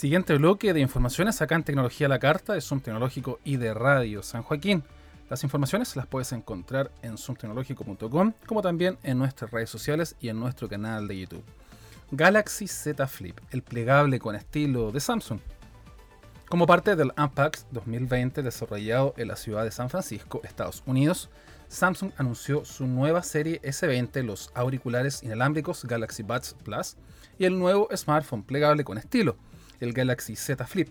Siguiente 0.01 0.35
bloque 0.39 0.73
de 0.73 0.81
informaciones 0.81 1.43
acá 1.43 1.57
en 1.57 1.63
Tecnología 1.63 2.09
la 2.09 2.19
Carta 2.19 2.55
de 2.55 2.63
Zoom 2.63 2.81
Tecnológico 2.81 3.39
y 3.45 3.59
de 3.59 3.75
Radio 3.75 4.23
San 4.23 4.43
Joaquín. 4.43 4.83
Las 5.29 5.45
informaciones 5.45 5.95
las 5.95 6.07
puedes 6.07 6.33
encontrar 6.33 6.91
en 7.03 7.19
zoomtecnológico.com, 7.19 8.33
como 8.47 8.63
también 8.63 8.97
en 9.03 9.19
nuestras 9.19 9.51
redes 9.51 9.69
sociales 9.69 10.17
y 10.19 10.31
en 10.31 10.41
nuestro 10.41 10.71
canal 10.71 11.07
de 11.07 11.19
YouTube. 11.19 11.45
Galaxy 12.13 12.67
Z 12.67 13.07
Flip, 13.09 13.39
el 13.51 13.61
plegable 13.61 14.19
con 14.19 14.35
estilo 14.37 14.91
de 14.91 15.01
Samsung. 15.01 15.41
Como 16.49 16.67
parte 16.67 16.97
del 16.97 17.13
Unpacked 17.19 17.65
2020 17.71 18.43
desarrollado 18.43 19.13
en 19.19 19.29
la 19.29 19.37
ciudad 19.37 19.65
de 19.65 19.71
San 19.71 19.91
Francisco, 19.91 20.41
Estados 20.45 20.83
Unidos, 20.87 21.29
Samsung 21.69 22.13
anunció 22.17 22.65
su 22.65 22.87
nueva 22.87 23.23
serie 23.23 23.61
S20, 23.61 24.23
los 24.23 24.51
auriculares 24.55 25.23
inalámbricos 25.23 25.85
Galaxy 25.85 26.23
Buds 26.23 26.57
Plus 26.65 26.97
y 27.39 27.45
el 27.45 27.59
nuevo 27.59 27.87
smartphone 27.95 28.43
plegable 28.43 28.83
con 28.83 28.97
estilo, 28.97 29.37
el 29.81 29.93
Galaxy 29.93 30.37
Z 30.37 30.67
Flip. 30.67 30.89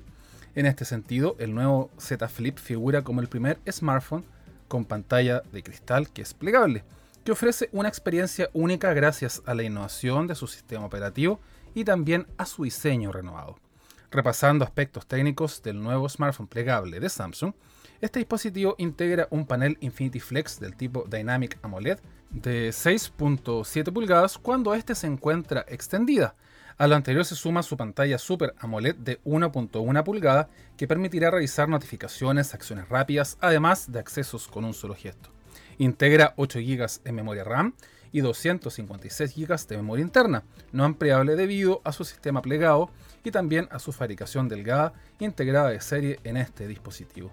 En 0.55 0.65
este 0.65 0.85
sentido, 0.85 1.35
el 1.39 1.53
nuevo 1.53 1.89
Z 1.97 2.27
Flip 2.27 2.57
figura 2.57 3.03
como 3.03 3.21
el 3.21 3.27
primer 3.27 3.59
smartphone 3.71 4.25
con 4.67 4.85
pantalla 4.85 5.41
de 5.51 5.63
cristal 5.63 6.09
que 6.09 6.21
es 6.21 6.33
plegable, 6.33 6.83
que 7.23 7.31
ofrece 7.31 7.69
una 7.71 7.89
experiencia 7.89 8.49
única 8.53 8.93
gracias 8.93 9.41
a 9.45 9.53
la 9.53 9.63
innovación 9.63 10.27
de 10.27 10.35
su 10.35 10.47
sistema 10.47 10.85
operativo 10.85 11.39
y 11.73 11.83
también 11.83 12.27
a 12.37 12.45
su 12.45 12.63
diseño 12.63 13.11
renovado. 13.11 13.57
Repasando 14.11 14.65
aspectos 14.65 15.05
técnicos 15.05 15.61
del 15.61 15.81
nuevo 15.81 16.09
smartphone 16.09 16.47
plegable 16.47 16.99
de 16.99 17.09
Samsung, 17.09 17.53
este 18.01 18.19
dispositivo 18.19 18.75
integra 18.77 19.27
un 19.29 19.45
panel 19.45 19.77
Infinity 19.81 20.19
Flex 20.19 20.59
del 20.59 20.75
tipo 20.75 21.05
Dynamic 21.07 21.59
AMOLED 21.61 21.99
de 22.29 22.69
6.7 22.69 23.91
pulgadas 23.91 24.37
cuando 24.37 24.73
este 24.73 24.95
se 24.95 25.07
encuentra 25.07 25.65
extendida. 25.67 26.35
A 26.79 26.87
lo 26.87 26.95
anterior 26.95 27.25
se 27.25 27.35
suma 27.35 27.61
su 27.61 27.75
pantalla 27.75 28.17
Super 28.17 28.55
AMOLED 28.57 28.95
de 28.95 29.21
1.1 29.23 30.03
pulgada 30.05 30.47
que 30.77 30.87
permitirá 30.87 31.29
realizar 31.29 31.67
notificaciones, 31.67 32.53
acciones 32.53 32.87
rápidas, 32.87 33.37
además 33.41 33.91
de 33.91 33.99
accesos 33.99 34.47
con 34.47 34.63
un 34.63 34.73
solo 34.73 34.95
gesto. 34.95 35.29
Integra 35.77 36.33
8 36.37 36.59
GB 36.59 36.87
en 37.03 37.15
memoria 37.15 37.43
RAM 37.43 37.73
y 38.13 38.21
256 38.21 39.35
GB 39.35 39.67
de 39.67 39.75
memoria 39.75 40.03
interna, 40.03 40.43
no 40.71 40.85
ampliable 40.85 41.35
debido 41.35 41.81
a 41.83 41.91
su 41.91 42.05
sistema 42.05 42.41
plegado 42.41 42.89
y 43.25 43.31
también 43.31 43.67
a 43.71 43.79
su 43.79 43.91
fabricación 43.91 44.47
delgada 44.47 44.93
integrada 45.19 45.71
de 45.71 45.81
serie 45.81 46.21
en 46.23 46.37
este 46.37 46.65
dispositivo. 46.65 47.29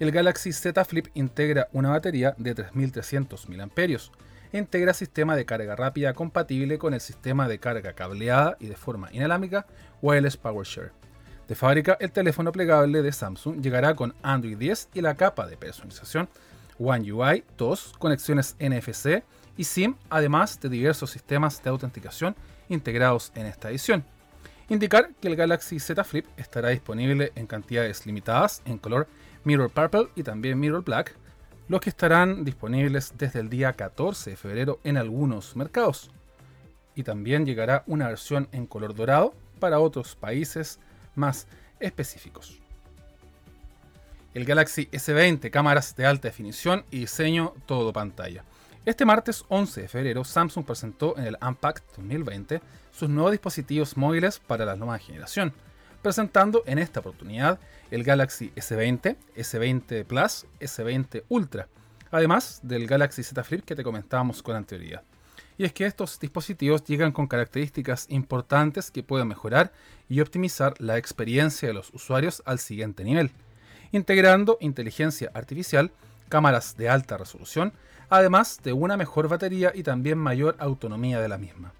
El 0.00 0.10
Galaxy 0.10 0.54
Z 0.54 0.82
Flip 0.86 1.08
integra 1.12 1.68
una 1.72 1.90
batería 1.90 2.34
de 2.38 2.54
3300 2.54 3.46
mAh 3.50 3.68
integra 4.52 4.94
sistema 4.94 5.36
de 5.36 5.44
carga 5.44 5.76
rápida 5.76 6.14
compatible 6.14 6.78
con 6.78 6.94
el 6.94 7.00
sistema 7.00 7.48
de 7.48 7.58
carga 7.58 7.92
cableada 7.92 8.56
y 8.60 8.66
de 8.66 8.76
forma 8.76 9.08
inalámbrica 9.12 9.66
Wireless 10.02 10.36
PowerShare. 10.36 10.92
De 11.48 11.54
fábrica, 11.54 11.96
el 12.00 12.10
teléfono 12.10 12.50
plegable 12.50 13.02
de 13.02 13.12
Samsung 13.12 13.60
llegará 13.62 13.94
con 13.94 14.14
Android 14.22 14.56
10 14.56 14.88
y 14.94 15.00
la 15.00 15.14
capa 15.14 15.46
de 15.46 15.56
personalización 15.56 16.28
One 16.78 17.12
UI 17.12 17.44
2, 17.56 17.94
conexiones 17.98 18.56
NFC 18.58 19.22
y 19.56 19.64
SIM, 19.64 19.94
además 20.10 20.60
de 20.60 20.68
diversos 20.68 21.10
sistemas 21.10 21.62
de 21.62 21.70
autenticación 21.70 22.34
integrados 22.68 23.32
en 23.34 23.46
esta 23.46 23.70
edición. 23.70 24.04
Indicar 24.68 25.10
que 25.20 25.28
el 25.28 25.36
Galaxy 25.36 25.78
Z 25.78 26.02
Flip 26.02 26.26
estará 26.36 26.70
disponible 26.70 27.32
en 27.36 27.46
cantidades 27.46 28.04
limitadas 28.04 28.62
en 28.64 28.78
color 28.78 29.06
Mirror 29.44 29.70
Purple 29.70 30.08
y 30.16 30.24
también 30.24 30.58
Mirror 30.58 30.82
Black, 30.82 31.14
los 31.68 31.80
que 31.80 31.90
estarán 31.90 32.44
disponibles 32.44 33.14
desde 33.16 33.40
el 33.40 33.48
día 33.48 33.72
14 33.72 34.30
de 34.30 34.36
febrero 34.36 34.80
en 34.84 34.96
algunos 34.96 35.56
mercados. 35.56 36.10
Y 36.94 37.02
también 37.02 37.44
llegará 37.44 37.82
una 37.86 38.08
versión 38.08 38.48
en 38.52 38.66
color 38.66 38.94
dorado 38.94 39.34
para 39.58 39.80
otros 39.80 40.14
países 40.14 40.78
más 41.14 41.46
específicos. 41.80 42.60
El 44.34 44.44
Galaxy 44.44 44.86
S20, 44.92 45.50
cámaras 45.50 45.96
de 45.96 46.06
alta 46.06 46.28
definición 46.28 46.84
y 46.90 47.00
diseño 47.00 47.54
todo 47.66 47.92
pantalla. 47.92 48.44
Este 48.84 49.04
martes 49.04 49.44
11 49.48 49.82
de 49.82 49.88
febrero, 49.88 50.24
Samsung 50.24 50.64
presentó 50.64 51.16
en 51.18 51.24
el 51.24 51.38
Unpacked 51.42 51.82
2020 51.96 52.60
sus 52.92 53.08
nuevos 53.08 53.32
dispositivos 53.32 53.96
móviles 53.96 54.38
para 54.38 54.64
la 54.64 54.76
nueva 54.76 54.98
generación, 54.98 55.52
presentando 56.06 56.62
en 56.66 56.78
esta 56.78 57.00
oportunidad 57.00 57.58
el 57.90 58.04
Galaxy 58.04 58.52
S20, 58.54 59.16
S20 59.34 60.04
Plus, 60.04 60.46
S20 60.60 61.24
Ultra, 61.28 61.66
además 62.12 62.60
del 62.62 62.86
Galaxy 62.86 63.24
Z 63.24 63.42
Flip 63.42 63.64
que 63.64 63.74
te 63.74 63.82
comentábamos 63.82 64.40
con 64.40 64.54
anterioridad. 64.54 65.02
Y 65.58 65.64
es 65.64 65.72
que 65.72 65.84
estos 65.84 66.20
dispositivos 66.20 66.84
llegan 66.84 67.10
con 67.10 67.26
características 67.26 68.06
importantes 68.08 68.92
que 68.92 69.02
pueden 69.02 69.26
mejorar 69.26 69.72
y 70.08 70.20
optimizar 70.20 70.74
la 70.78 70.96
experiencia 70.96 71.66
de 71.66 71.74
los 71.74 71.92
usuarios 71.92 72.40
al 72.46 72.60
siguiente 72.60 73.02
nivel, 73.02 73.32
integrando 73.90 74.58
inteligencia 74.60 75.32
artificial, 75.34 75.90
cámaras 76.28 76.76
de 76.76 76.88
alta 76.88 77.16
resolución, 77.16 77.72
además 78.10 78.60
de 78.62 78.72
una 78.72 78.96
mejor 78.96 79.26
batería 79.26 79.72
y 79.74 79.82
también 79.82 80.18
mayor 80.18 80.54
autonomía 80.60 81.20
de 81.20 81.28
la 81.28 81.36
misma. 81.36 81.72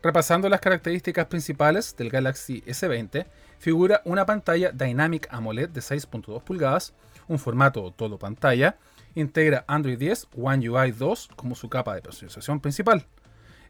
Repasando 0.00 0.48
las 0.48 0.60
características 0.60 1.26
principales 1.26 1.96
del 1.96 2.08
Galaxy 2.08 2.62
S20, 2.62 3.26
figura 3.58 4.00
una 4.04 4.24
pantalla 4.24 4.70
Dynamic 4.70 5.26
AMOLED 5.28 5.70
de 5.70 5.80
6.2 5.80 6.40
pulgadas, 6.44 6.94
un 7.26 7.40
formato 7.40 7.92
todo 7.96 8.16
pantalla, 8.16 8.76
integra 9.16 9.64
Android 9.66 9.98
10 9.98 10.28
One 10.40 10.70
UI 10.70 10.92
2 10.92 11.30
como 11.34 11.56
su 11.56 11.68
capa 11.68 11.96
de 11.96 12.02
personalización 12.02 12.60
principal. 12.60 13.06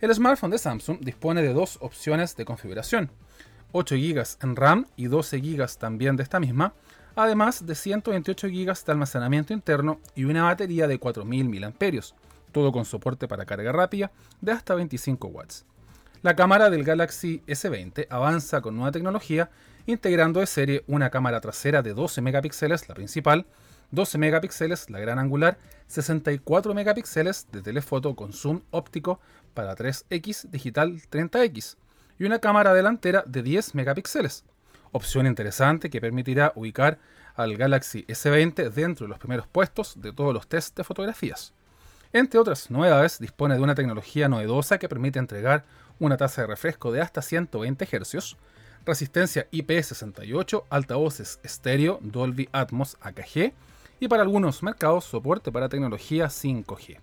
El 0.03 0.15
smartphone 0.15 0.51
de 0.51 0.59
Samsung 0.59 0.99
dispone 1.01 1.41
de 1.41 1.55
dos 1.55 1.79
opciones 1.81 2.37
de 2.37 2.45
configuración, 2.45 3.11
8 3.73 3.95
GB 3.97 4.25
en 4.43 4.55
RAM 4.55 4.87
y 4.97 5.07
12 5.07 5.41
GB 5.41 5.79
también 5.79 6.17
de 6.17 6.25
esta 6.25 6.41
misma, 6.41 6.75
además 7.17 7.67
de 7.67 7.75
128 7.75 8.49
GB 8.49 8.85
de 8.85 8.93
almacenamiento 8.93 9.55
interno 9.55 9.99
y 10.15 10.25
una 10.25 10.43
batería 10.45 10.87
de 10.89 10.99
4000 10.99 11.49
mAh, 11.49 11.73
todo 12.53 12.71
con 12.71 12.85
soporte 12.85 13.27
para 13.27 13.47
carga 13.47 13.73
rápida 13.73 14.13
de 14.43 14.53
hasta 14.53 14.75
25 14.75 15.27
watts. 15.29 15.65
La 16.21 16.35
cámara 16.35 16.69
del 16.69 16.83
Galaxy 16.83 17.45
S20 17.47 18.09
avanza 18.11 18.61
con 18.61 18.75
nueva 18.75 18.91
tecnología, 18.91 19.51
integrando 19.87 20.41
de 20.41 20.47
serie 20.47 20.83
una 20.89 21.11
cámara 21.11 21.41
trasera 21.41 21.81
de 21.81 21.95
12 21.95 22.23
megapíxeles, 22.23 22.89
la 22.89 22.97
principal, 22.97 23.47
12 23.93 24.19
megapíxeles 24.19 24.91
la 24.91 24.99
gran 24.99 25.21
angular, 25.21 25.59
64 25.87 26.75
megapíxeles 26.75 27.47
de 27.53 27.63
telefoto 27.63 28.17
con 28.17 28.33
zoom 28.33 28.63
óptico 28.73 29.21
para 29.55 29.77
3x 29.77 30.51
digital 30.51 31.01
30x 31.09 31.77
y 32.19 32.25
una 32.25 32.41
cámara 32.41 32.75
delantera 32.75 33.23
de 33.25 33.45
10 33.45 33.77
megapíxeles. 33.77 34.45
Opción 34.91 35.25
interesante 35.25 35.89
que 35.89 36.01
permitirá 36.01 36.53
ubicar 36.57 36.99
al 37.37 37.57
Galaxy 37.57 38.05
S20 38.09 38.71
dentro 38.71 39.07
de 39.07 39.11
los 39.11 39.21
primeros 39.21 39.47
puestos 39.47 40.01
de 40.01 40.13
todos 40.13 40.35
los 40.35 40.49
tests 40.49 40.75
de 40.75 40.83
fotografías. 40.83 41.55
Entre 42.13 42.41
otras 42.41 42.71
novedades, 42.71 43.19
dispone 43.19 43.55
de 43.55 43.61
una 43.61 43.75
tecnología 43.75 44.29
novedosa 44.29 44.79
que 44.79 44.89
permite 44.89 45.19
entregar 45.19 45.65
una 46.01 46.17
tasa 46.17 46.43
de 46.43 46.49
refresco 46.49 46.93
de 46.93 47.01
hasta 47.01 47.23
120 47.23 47.87
Hz, 47.87 48.37
resistencia 48.85 49.49
IP68, 49.51 50.65
altavoces 50.71 51.41
estéreo 51.43 51.99
Dolby 52.03 52.49
Atmos 52.53 52.97
AKG 53.01 53.53
y 54.01 54.09
para 54.09 54.23
algunos 54.23 54.63
mercados 54.63 55.05
soporte 55.05 55.53
para 55.53 55.69
tecnología 55.69 56.27
5G. 56.27 56.99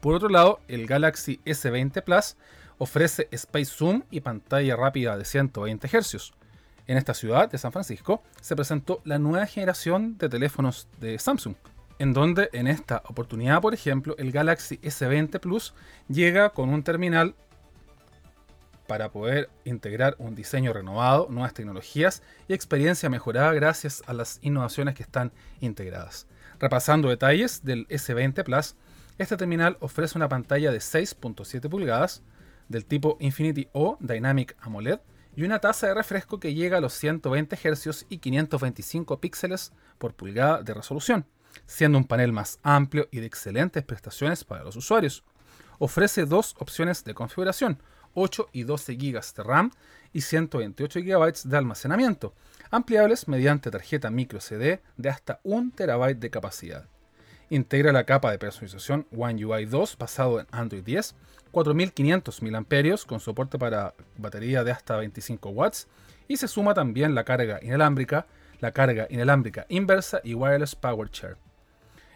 Por 0.00 0.14
otro 0.14 0.28
lado, 0.28 0.60
el 0.66 0.86
Galaxy 0.86 1.40
S20 1.44 2.02
Plus 2.02 2.36
ofrece 2.78 3.28
Space 3.30 3.66
Zoom 3.66 4.02
y 4.10 4.20
pantalla 4.20 4.74
rápida 4.74 5.16
de 5.16 5.24
120 5.24 5.88
Hz. 5.88 6.32
En 6.88 6.96
esta 6.96 7.14
ciudad 7.14 7.48
de 7.48 7.58
San 7.58 7.70
Francisco 7.70 8.22
se 8.40 8.56
presentó 8.56 9.00
la 9.04 9.20
nueva 9.20 9.46
generación 9.46 10.18
de 10.18 10.28
teléfonos 10.28 10.88
de 10.98 11.18
Samsung, 11.18 11.54
en 12.00 12.12
donde 12.12 12.50
en 12.52 12.66
esta 12.66 13.02
oportunidad, 13.06 13.60
por 13.60 13.74
ejemplo, 13.74 14.16
el 14.18 14.32
Galaxy 14.32 14.78
S20 14.78 15.38
Plus 15.38 15.74
llega 16.08 16.50
con 16.50 16.68
un 16.70 16.82
terminal 16.82 17.36
para 18.92 19.10
poder 19.10 19.48
integrar 19.64 20.16
un 20.18 20.34
diseño 20.34 20.70
renovado, 20.74 21.26
nuevas 21.30 21.54
tecnologías 21.54 22.22
y 22.46 22.52
experiencia 22.52 23.08
mejorada 23.08 23.50
gracias 23.54 24.02
a 24.06 24.12
las 24.12 24.38
innovaciones 24.42 24.94
que 24.94 25.02
están 25.02 25.32
integradas. 25.60 26.26
Repasando 26.60 27.08
detalles 27.08 27.64
del 27.64 27.88
S20 27.88 28.44
Plus, 28.44 28.74
este 29.16 29.38
terminal 29.38 29.78
ofrece 29.80 30.18
una 30.18 30.28
pantalla 30.28 30.70
de 30.70 30.76
6.7 30.76 31.70
pulgadas 31.70 32.22
del 32.68 32.84
tipo 32.84 33.16
Infinity 33.18 33.66
O 33.72 33.96
Dynamic 33.98 34.58
AMOLED 34.60 35.00
y 35.36 35.44
una 35.44 35.58
tasa 35.58 35.86
de 35.86 35.94
refresco 35.94 36.38
que 36.38 36.52
llega 36.52 36.76
a 36.76 36.82
los 36.82 36.92
120 36.92 37.56
Hz 37.56 38.04
y 38.10 38.18
525 38.18 39.20
píxeles 39.22 39.72
por 39.96 40.12
pulgada 40.12 40.62
de 40.62 40.74
resolución, 40.74 41.24
siendo 41.64 41.96
un 41.96 42.04
panel 42.04 42.32
más 42.32 42.58
amplio 42.62 43.08
y 43.10 43.20
de 43.20 43.26
excelentes 43.26 43.84
prestaciones 43.84 44.44
para 44.44 44.64
los 44.64 44.76
usuarios. 44.76 45.24
Ofrece 45.78 46.26
dos 46.26 46.54
opciones 46.58 47.04
de 47.04 47.14
configuración, 47.14 47.78
8 48.14 48.48
y 48.52 48.64
12 48.64 48.94
GB 48.94 49.20
de 49.36 49.42
RAM 49.42 49.70
y 50.12 50.20
128 50.20 51.00
GB 51.00 51.32
de 51.44 51.56
almacenamiento, 51.56 52.34
ampliables 52.70 53.28
mediante 53.28 53.70
tarjeta 53.70 54.10
micro 54.10 54.40
CD 54.40 54.80
de 54.96 55.08
hasta 55.08 55.40
1 55.42 55.72
TB 55.74 56.16
de 56.18 56.30
capacidad. 56.30 56.86
Integra 57.50 57.92
la 57.92 58.04
capa 58.04 58.30
de 58.30 58.38
personalización 58.38 59.06
One 59.16 59.44
UI 59.44 59.66
2 59.66 59.98
basado 59.98 60.40
en 60.40 60.46
Android 60.50 60.82
10, 60.82 61.14
4500 61.50 62.42
mAh 62.42 62.96
con 63.06 63.20
soporte 63.20 63.58
para 63.58 63.94
batería 64.16 64.64
de 64.64 64.70
hasta 64.70 64.96
25 64.96 65.50
watts 65.50 65.86
y 66.28 66.38
se 66.38 66.48
suma 66.48 66.72
también 66.72 67.14
la 67.14 67.24
carga 67.24 67.58
inalámbrica, 67.62 68.26
la 68.60 68.72
carga 68.72 69.06
inalámbrica 69.10 69.66
inversa 69.68 70.20
y 70.24 70.34
wireless 70.34 70.74
power 70.74 71.10
share. 71.10 71.36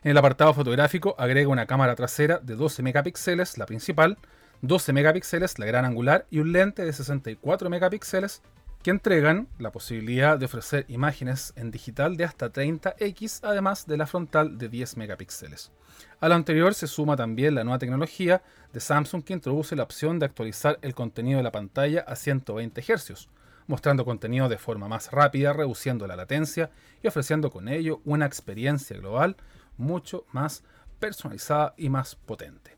En 0.02 0.12
el 0.12 0.18
apartado 0.18 0.54
fotográfico 0.54 1.14
agrega 1.18 1.48
una 1.48 1.66
cámara 1.66 1.96
trasera 1.96 2.38
de 2.38 2.54
12 2.54 2.82
megapíxeles, 2.82 3.58
la 3.58 3.66
principal, 3.66 4.16
12 4.62 4.92
megapíxeles, 4.92 5.58
la 5.58 5.66
gran 5.66 5.84
angular 5.84 6.26
y 6.30 6.38
un 6.38 6.52
lente 6.52 6.84
de 6.84 6.92
64 6.92 7.68
megapíxeles 7.70 8.42
que 8.82 8.90
entregan 8.90 9.48
la 9.58 9.72
posibilidad 9.72 10.38
de 10.38 10.46
ofrecer 10.46 10.84
imágenes 10.88 11.52
en 11.56 11.70
digital 11.70 12.16
de 12.16 12.24
hasta 12.24 12.52
30x, 12.52 13.40
además 13.42 13.86
de 13.86 13.96
la 13.96 14.06
frontal 14.06 14.58
de 14.58 14.68
10 14.68 14.96
megapíxeles. 14.96 15.72
A 16.20 16.28
lo 16.28 16.34
anterior 16.36 16.72
se 16.72 16.86
suma 16.86 17.16
también 17.16 17.54
la 17.54 17.64
nueva 17.64 17.78
tecnología 17.78 18.42
de 18.72 18.80
Samsung 18.80 19.24
que 19.24 19.32
introduce 19.32 19.76
la 19.76 19.82
opción 19.82 20.18
de 20.18 20.26
actualizar 20.26 20.78
el 20.82 20.94
contenido 20.94 21.38
de 21.38 21.42
la 21.42 21.52
pantalla 21.52 22.04
a 22.06 22.14
120 22.14 22.80
Hz, 22.80 23.28
mostrando 23.66 24.04
contenido 24.04 24.48
de 24.48 24.58
forma 24.58 24.88
más 24.88 25.10
rápida, 25.10 25.52
reduciendo 25.52 26.06
la 26.06 26.16
latencia 26.16 26.70
y 27.02 27.08
ofreciendo 27.08 27.50
con 27.50 27.68
ello 27.68 28.00
una 28.04 28.26
experiencia 28.26 28.96
global 28.96 29.36
mucho 29.76 30.26
más 30.32 30.62
personalizada 31.00 31.74
y 31.76 31.88
más 31.88 32.14
potente. 32.14 32.75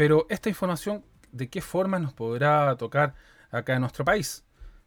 Pero 0.00 0.26
esta 0.30 0.48
información, 0.48 1.04
¿de 1.30 1.50
qué 1.50 1.60
forma 1.60 1.98
nos 1.98 2.14
podrá 2.14 2.74
tocar 2.76 3.14
acá 3.50 3.74
en 3.74 3.82
nuestro 3.82 4.02
país? 4.02 4.44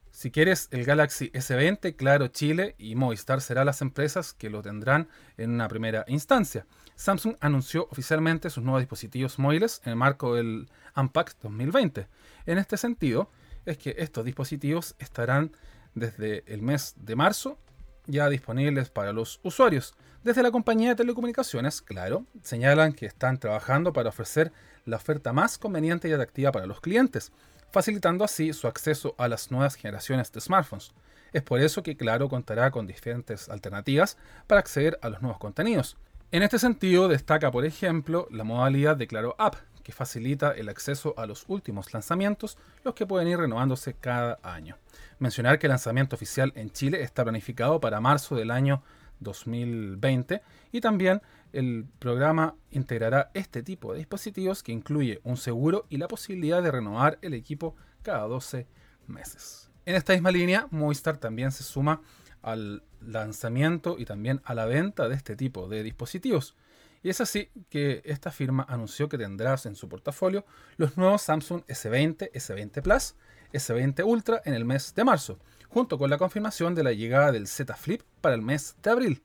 Si 0.10 0.32
quieres 0.32 0.70
el 0.72 0.86
Galaxy 0.86 1.30
S20, 1.30 1.96
Claro 1.96 2.30
Chile 2.30 2.74
y 2.80 2.96
Movistar 2.96 3.40
serán 3.40 3.68
las 3.68 3.84
empresas 3.84 4.34
que 4.34 4.50
lo 4.50 4.64
tendrán 4.64 5.08
en 5.38 5.52
una 5.52 5.68
primera 5.68 6.04
instancia. 6.08 6.66
Samsung 6.96 7.36
anunció 7.42 7.88
oficialmente 7.92 8.50
sus 8.50 8.64
nuevos 8.64 8.82
dispositivos 8.82 9.38
móviles 9.38 9.82
en 9.86 9.92
el 9.92 9.98
marco 9.98 10.34
del 10.34 10.68
Unpacked 10.96 11.36
2020. 11.44 12.08
En 12.48 12.58
este 12.58 12.76
sentido, 12.78 13.30
es 13.68 13.78
que 13.78 13.94
estos 14.00 14.26
dispositivos 14.26 14.96
estarán 14.98 15.56
desde 15.94 16.44
el 16.52 16.64
mes 16.64 16.96
de 16.98 17.16
marzo 17.16 17.60
ya 18.08 18.30
disponibles 18.30 18.90
para 18.90 19.14
los 19.14 19.40
usuarios. 19.44 19.94
Desde 20.24 20.42
la 20.42 20.52
compañía 20.52 20.90
de 20.90 20.96
telecomunicaciones, 20.96 21.82
claro, 21.82 22.26
señalan 22.42 22.94
que 22.94 23.06
están 23.06 23.38
trabajando 23.40 23.94
para 23.94 24.10
ofrecer 24.10 24.52
la 24.86 24.98
oferta 24.98 25.34
más 25.34 25.58
conveniente 25.58 26.10
y 26.10 26.14
atractiva 26.14 26.52
para 26.52 26.66
los 26.66 26.82
clientes 26.82 27.32
facilitando 27.74 28.24
así 28.24 28.54
su 28.54 28.68
acceso 28.68 29.16
a 29.18 29.28
las 29.28 29.50
nuevas 29.50 29.74
generaciones 29.74 30.32
de 30.32 30.40
smartphones. 30.40 30.94
Es 31.34 31.42
por 31.42 31.60
eso 31.60 31.82
que 31.82 31.98
Claro 31.98 32.30
contará 32.30 32.70
con 32.70 32.86
diferentes 32.86 33.50
alternativas 33.50 34.16
para 34.46 34.60
acceder 34.60 35.00
a 35.02 35.10
los 35.10 35.24
nuevos 35.24 35.40
contenidos. 35.40 35.98
En 36.32 36.44
este 36.44 36.60
sentido, 36.60 37.08
destaca, 37.08 37.52
por 37.52 37.66
ejemplo, 37.66 38.28
la 38.30 38.44
modalidad 38.44 38.96
de 38.96 39.08
Claro 39.08 39.36
App, 39.40 39.56
que 39.82 39.92
facilita 39.92 40.52
el 40.52 40.70
acceso 40.70 41.16
a 41.18 41.26
los 41.26 41.46
últimos 41.48 41.92
lanzamientos, 41.94 42.60
los 42.84 42.94
que 42.94 43.08
pueden 43.08 43.28
ir 43.28 43.40
renovándose 43.40 43.96
cada 43.96 44.38
año. 44.44 44.78
Mencionar 45.18 45.58
que 45.58 45.66
el 45.66 45.72
lanzamiento 45.72 46.16
oficial 46.16 46.54
en 46.56 46.70
Chile 46.70 47.02
está 47.02 47.24
planificado 47.24 47.80
para 47.80 48.00
marzo 48.00 48.36
del 48.36 48.52
año 48.52 48.84
2020 49.20 50.44
y 50.72 50.80
también 50.80 51.24
el 51.54 51.86
programa 52.00 52.56
integrará 52.72 53.32
este 53.34 53.64
tipo 53.64 53.94
de 53.94 54.00
dispositivos 54.00 54.64
que 54.64 54.72
incluye 54.72 55.22
un 55.24 55.38
seguro 55.38 55.86
y 55.90 55.98
la 55.98 56.08
posibilidad 56.08 56.62
de 56.62 56.72
renovar 56.72 57.20
el 57.22 57.34
equipo 57.34 57.76
cada 58.02 58.28
12 58.28 58.68
meses. 59.08 59.70
En 59.86 59.96
esta 59.96 60.14
misma 60.14 60.32
línea, 60.32 60.68
Movistar 60.72 61.18
también 61.18 61.52
se 61.52 61.64
suma 61.64 62.02
al 62.42 62.84
lanzamiento 63.02 63.96
y 64.00 64.06
también 64.06 64.42
a 64.44 64.56
la 64.56 64.66
venta 64.66 65.08
de 65.08 65.16
este 65.16 65.36
tipo 65.36 65.68
de 65.68 65.84
dispositivos. 65.84 66.56
Y 67.04 67.10
es 67.10 67.22
así 67.22 67.50
que 67.70 68.02
esta 68.06 68.32
firma 68.32 68.66
anunció 68.68 69.08
que 69.08 69.18
tendrás 69.18 69.66
en 69.66 69.76
su 69.76 69.90
portafolio 69.90 70.46
los 70.78 70.98
nuevos 70.98 71.22
Samsung 71.22 71.64
S20, 71.68 72.32
S20 72.32 72.82
Plus, 72.82 73.16
S20 73.52 74.06
Ultra 74.06 74.42
en 74.46 74.54
el 74.54 74.66
mes 74.66 74.96
de 74.96 75.04
marzo, 75.04 75.38
junto 75.68 75.98
con 75.98 76.10
la 76.10 76.18
confirmación 76.18 76.74
de 76.76 76.84
la 76.84 76.94
llegada 76.94 77.32
del 77.32 77.48
Z 77.48 77.76
Flip 77.76 78.02
para 78.22 78.36
el 78.36 78.42
mes 78.42 78.76
de 78.82 78.90
abril 78.90 79.22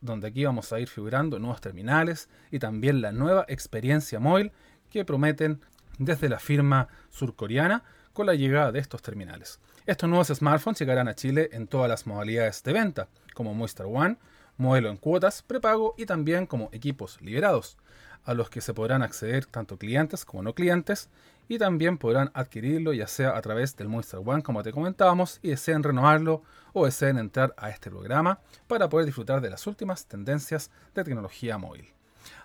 donde 0.00 0.28
aquí 0.28 0.44
vamos 0.44 0.72
a 0.72 0.80
ir 0.80 0.88
figurando 0.88 1.38
nuevos 1.38 1.60
terminales 1.60 2.28
y 2.50 2.58
también 2.58 3.00
la 3.00 3.12
nueva 3.12 3.44
experiencia 3.48 4.20
móvil 4.20 4.52
que 4.90 5.04
prometen 5.04 5.60
desde 5.98 6.28
la 6.28 6.38
firma 6.38 6.88
surcoreana 7.10 7.84
con 8.12 8.26
la 8.26 8.34
llegada 8.34 8.72
de 8.72 8.78
estos 8.78 9.02
terminales. 9.02 9.60
Estos 9.86 10.08
nuevos 10.08 10.28
smartphones 10.28 10.78
llegarán 10.78 11.08
a 11.08 11.14
Chile 11.14 11.50
en 11.52 11.66
todas 11.66 11.88
las 11.88 12.06
modalidades 12.06 12.62
de 12.62 12.72
venta, 12.72 13.08
como 13.34 13.54
Movistar 13.54 13.86
One, 13.86 14.16
modelo 14.58 14.90
en 14.90 14.96
cuotas, 14.96 15.42
prepago 15.42 15.94
y 15.96 16.04
también 16.04 16.46
como 16.46 16.68
equipos 16.72 17.20
liberados, 17.22 17.78
a 18.24 18.34
los 18.34 18.50
que 18.50 18.60
se 18.60 18.74
podrán 18.74 19.02
acceder 19.02 19.46
tanto 19.46 19.78
clientes 19.78 20.24
como 20.24 20.42
no 20.42 20.54
clientes 20.54 21.08
y 21.48 21.58
también 21.58 21.96
podrán 21.96 22.30
adquirirlo 22.34 22.92
ya 22.92 23.06
sea 23.06 23.36
a 23.36 23.40
través 23.40 23.74
del 23.76 23.88
Movistar 23.88 24.20
One 24.24 24.42
como 24.42 24.62
te 24.62 24.72
comentábamos 24.72 25.38
y 25.42 25.48
deseen 25.48 25.82
renovarlo 25.82 26.42
o 26.74 26.84
deseen 26.84 27.18
entrar 27.18 27.54
a 27.56 27.70
este 27.70 27.88
programa 27.90 28.40
para 28.66 28.88
poder 28.88 29.06
disfrutar 29.06 29.40
de 29.40 29.48
las 29.48 29.66
últimas 29.66 30.06
tendencias 30.06 30.70
de 30.94 31.04
tecnología 31.04 31.56
móvil. 31.56 31.88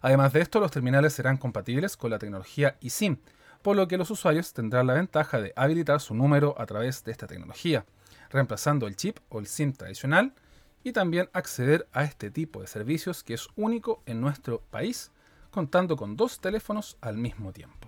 Además 0.01 0.31
de 0.31 0.41
esto, 0.41 0.59
los 0.59 0.71
terminales 0.71 1.13
serán 1.13 1.37
compatibles 1.37 1.97
con 1.97 2.11
la 2.11 2.19
tecnología 2.19 2.77
eSIM, 2.81 3.17
por 3.61 3.75
lo 3.75 3.87
que 3.87 3.97
los 3.97 4.09
usuarios 4.11 4.53
tendrán 4.53 4.87
la 4.87 4.93
ventaja 4.93 5.41
de 5.41 5.51
habilitar 5.55 5.99
su 5.99 6.13
número 6.13 6.55
a 6.57 6.65
través 6.65 7.03
de 7.03 7.11
esta 7.11 7.27
tecnología, 7.27 7.85
reemplazando 8.29 8.87
el 8.87 8.95
chip 8.95 9.17
o 9.29 9.39
el 9.39 9.47
SIM 9.47 9.73
tradicional 9.73 10.33
y 10.83 10.91
también 10.91 11.29
acceder 11.33 11.87
a 11.93 12.03
este 12.03 12.29
tipo 12.29 12.61
de 12.61 12.67
servicios 12.67 13.23
que 13.23 13.33
es 13.33 13.47
único 13.55 14.01
en 14.05 14.21
nuestro 14.21 14.61
país, 14.69 15.11
contando 15.51 15.95
con 15.95 16.17
dos 16.17 16.39
teléfonos 16.39 16.97
al 17.01 17.17
mismo 17.17 17.53
tiempo. 17.53 17.82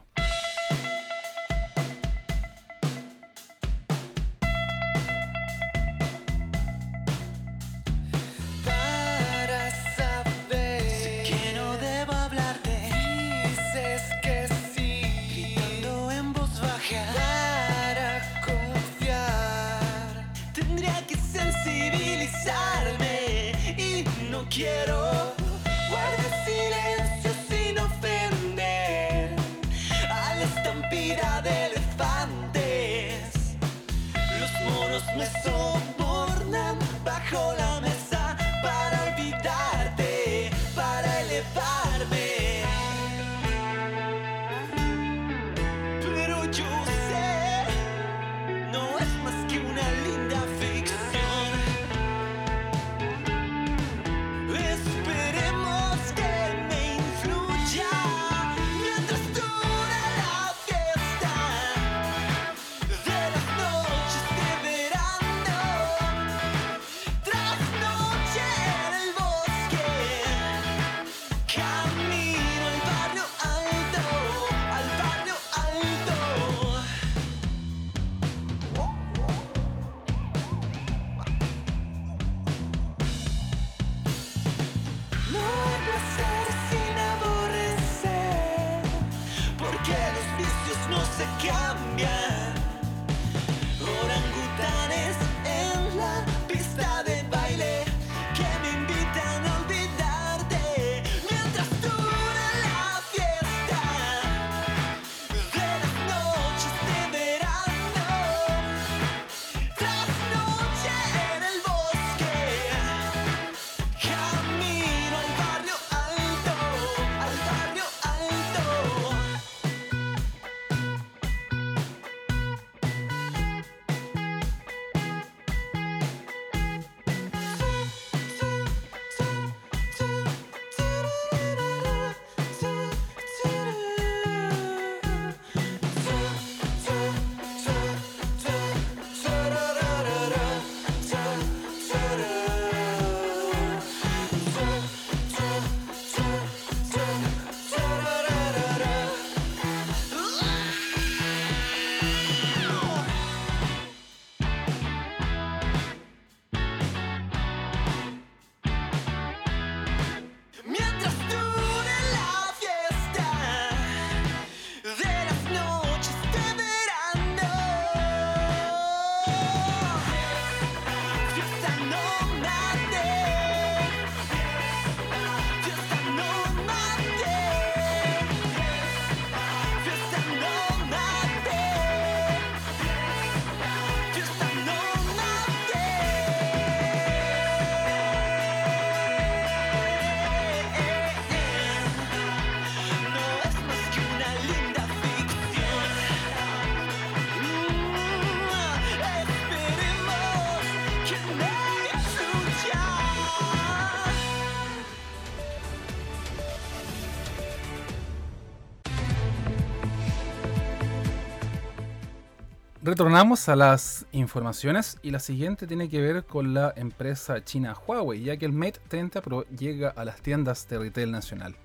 Retornamos 212.95 213.49
a 213.49 213.57
las 213.57 214.05
informaciones 214.13 214.97
y 215.03 215.11
la 215.11 215.19
siguiente 215.19 215.67
tiene 215.67 215.89
que 215.89 215.99
ver 215.99 216.23
con 216.23 216.53
la 216.53 216.73
empresa 216.77 217.43
china 217.43 217.75
Huawei, 217.85 218.23
ya 218.23 218.37
que 218.37 218.45
el 218.45 218.53
Mate 218.53 218.79
30 218.87 219.21
Pro 219.21 219.43
llega 219.49 219.89
a 219.89 220.05
las 220.05 220.21
tiendas 220.21 220.65
de 220.69 220.79
retail 220.79 221.11
nacional. 221.11 221.57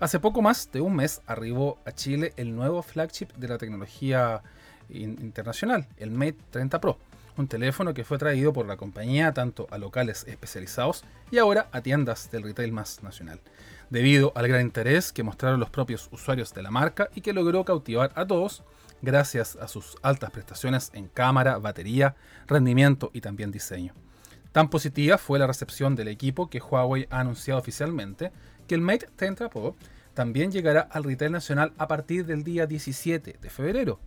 Hace 0.00 0.18
poco 0.18 0.42
más 0.42 0.72
de 0.72 0.80
un 0.80 0.96
mes 0.96 1.22
arribó 1.28 1.78
a 1.84 1.92
Chile 1.92 2.32
el 2.36 2.56
nuevo 2.56 2.82
flagship 2.82 3.28
de 3.36 3.46
la 3.46 3.56
tecnología 3.56 4.42
internacional, 4.88 5.86
el 5.96 6.10
Mate 6.10 6.38
30 6.50 6.80
Pro, 6.80 6.98
un 7.36 7.46
teléfono 7.46 7.94
que 7.94 8.02
fue 8.02 8.18
traído 8.18 8.52
por 8.52 8.66
la 8.66 8.76
compañía 8.76 9.32
tanto 9.32 9.68
a 9.70 9.78
locales 9.78 10.24
especializados 10.26 11.04
y 11.30 11.38
ahora 11.38 11.68
a 11.70 11.82
tiendas 11.82 12.32
del 12.32 12.42
retail 12.42 12.72
más 12.72 13.00
nacional, 13.00 13.40
debido 13.90 14.32
al 14.34 14.48
gran 14.48 14.62
interés 14.62 15.12
que 15.12 15.22
mostraron 15.22 15.60
los 15.60 15.70
propios 15.70 16.08
usuarios 16.10 16.52
de 16.52 16.62
la 16.64 16.72
marca 16.72 17.10
y 17.14 17.20
que 17.20 17.32
logró 17.32 17.64
cautivar 17.64 18.10
a 18.16 18.26
todos 18.26 18.64
gracias 19.04 19.56
a 19.56 19.68
sus 19.68 19.96
altas 20.02 20.30
prestaciones 20.30 20.90
en 20.94 21.08
cámara, 21.08 21.58
batería, 21.58 22.16
rendimiento 22.46 23.10
y 23.12 23.20
también 23.20 23.50
diseño. 23.50 23.94
Tan 24.52 24.70
positiva 24.70 25.18
fue 25.18 25.38
la 25.38 25.46
recepción 25.46 25.96
del 25.96 26.08
equipo 26.08 26.48
que 26.48 26.60
Huawei 26.60 27.06
ha 27.10 27.20
anunciado 27.20 27.60
oficialmente 27.60 28.32
que 28.68 28.74
el 28.74 28.80
Mate 28.80 29.08
30 29.16 29.50
Pro 29.50 29.74
también 30.14 30.52
llegará 30.52 30.80
al 30.80 31.04
retail 31.04 31.32
nacional 31.32 31.72
a 31.76 31.88
partir 31.88 32.24
del 32.24 32.44
día 32.44 32.66
17 32.66 33.38
de 33.40 33.50
febrero. 33.50 33.98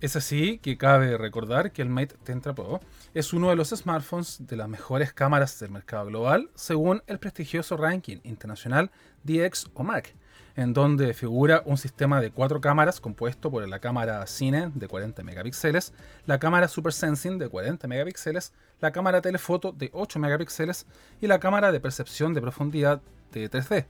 Es 0.00 0.16
así 0.16 0.58
que 0.58 0.76
cabe 0.76 1.16
recordar 1.16 1.72
que 1.72 1.82
el 1.82 1.88
Mate 1.88 2.14
30 2.22 2.54
Pro 2.54 2.80
es 3.14 3.32
uno 3.32 3.50
de 3.50 3.56
los 3.56 3.70
smartphones 3.70 4.46
de 4.46 4.56
las 4.56 4.68
mejores 4.68 5.12
cámaras 5.12 5.58
del 5.58 5.70
mercado 5.70 6.06
global 6.06 6.50
según 6.54 7.02
el 7.06 7.18
prestigioso 7.18 7.76
ranking 7.76 8.18
internacional 8.22 8.90
DX 9.22 9.70
o 9.74 9.82
MAC, 9.82 10.14
en 10.56 10.72
donde 10.72 11.14
figura 11.14 11.62
un 11.66 11.76
sistema 11.76 12.20
de 12.20 12.30
cuatro 12.30 12.60
cámaras 12.60 13.00
compuesto 13.00 13.50
por 13.50 13.66
la 13.68 13.78
cámara 13.80 14.26
Cine 14.26 14.70
de 14.74 14.88
40 14.88 15.22
megapíxeles, 15.22 15.92
la 16.26 16.38
cámara 16.38 16.68
Super 16.68 16.92
Sensing 16.92 17.38
de 17.38 17.48
40 17.48 17.88
megapíxeles, 17.88 18.52
la 18.80 18.92
cámara 18.92 19.20
telefoto 19.20 19.72
de 19.72 19.90
8 19.92 20.18
megapíxeles 20.18 20.86
y 21.20 21.26
la 21.26 21.40
cámara 21.40 21.72
de 21.72 21.80
percepción 21.80 22.34
de 22.34 22.40
profundidad 22.40 23.00
de 23.32 23.50
3D. 23.50 23.86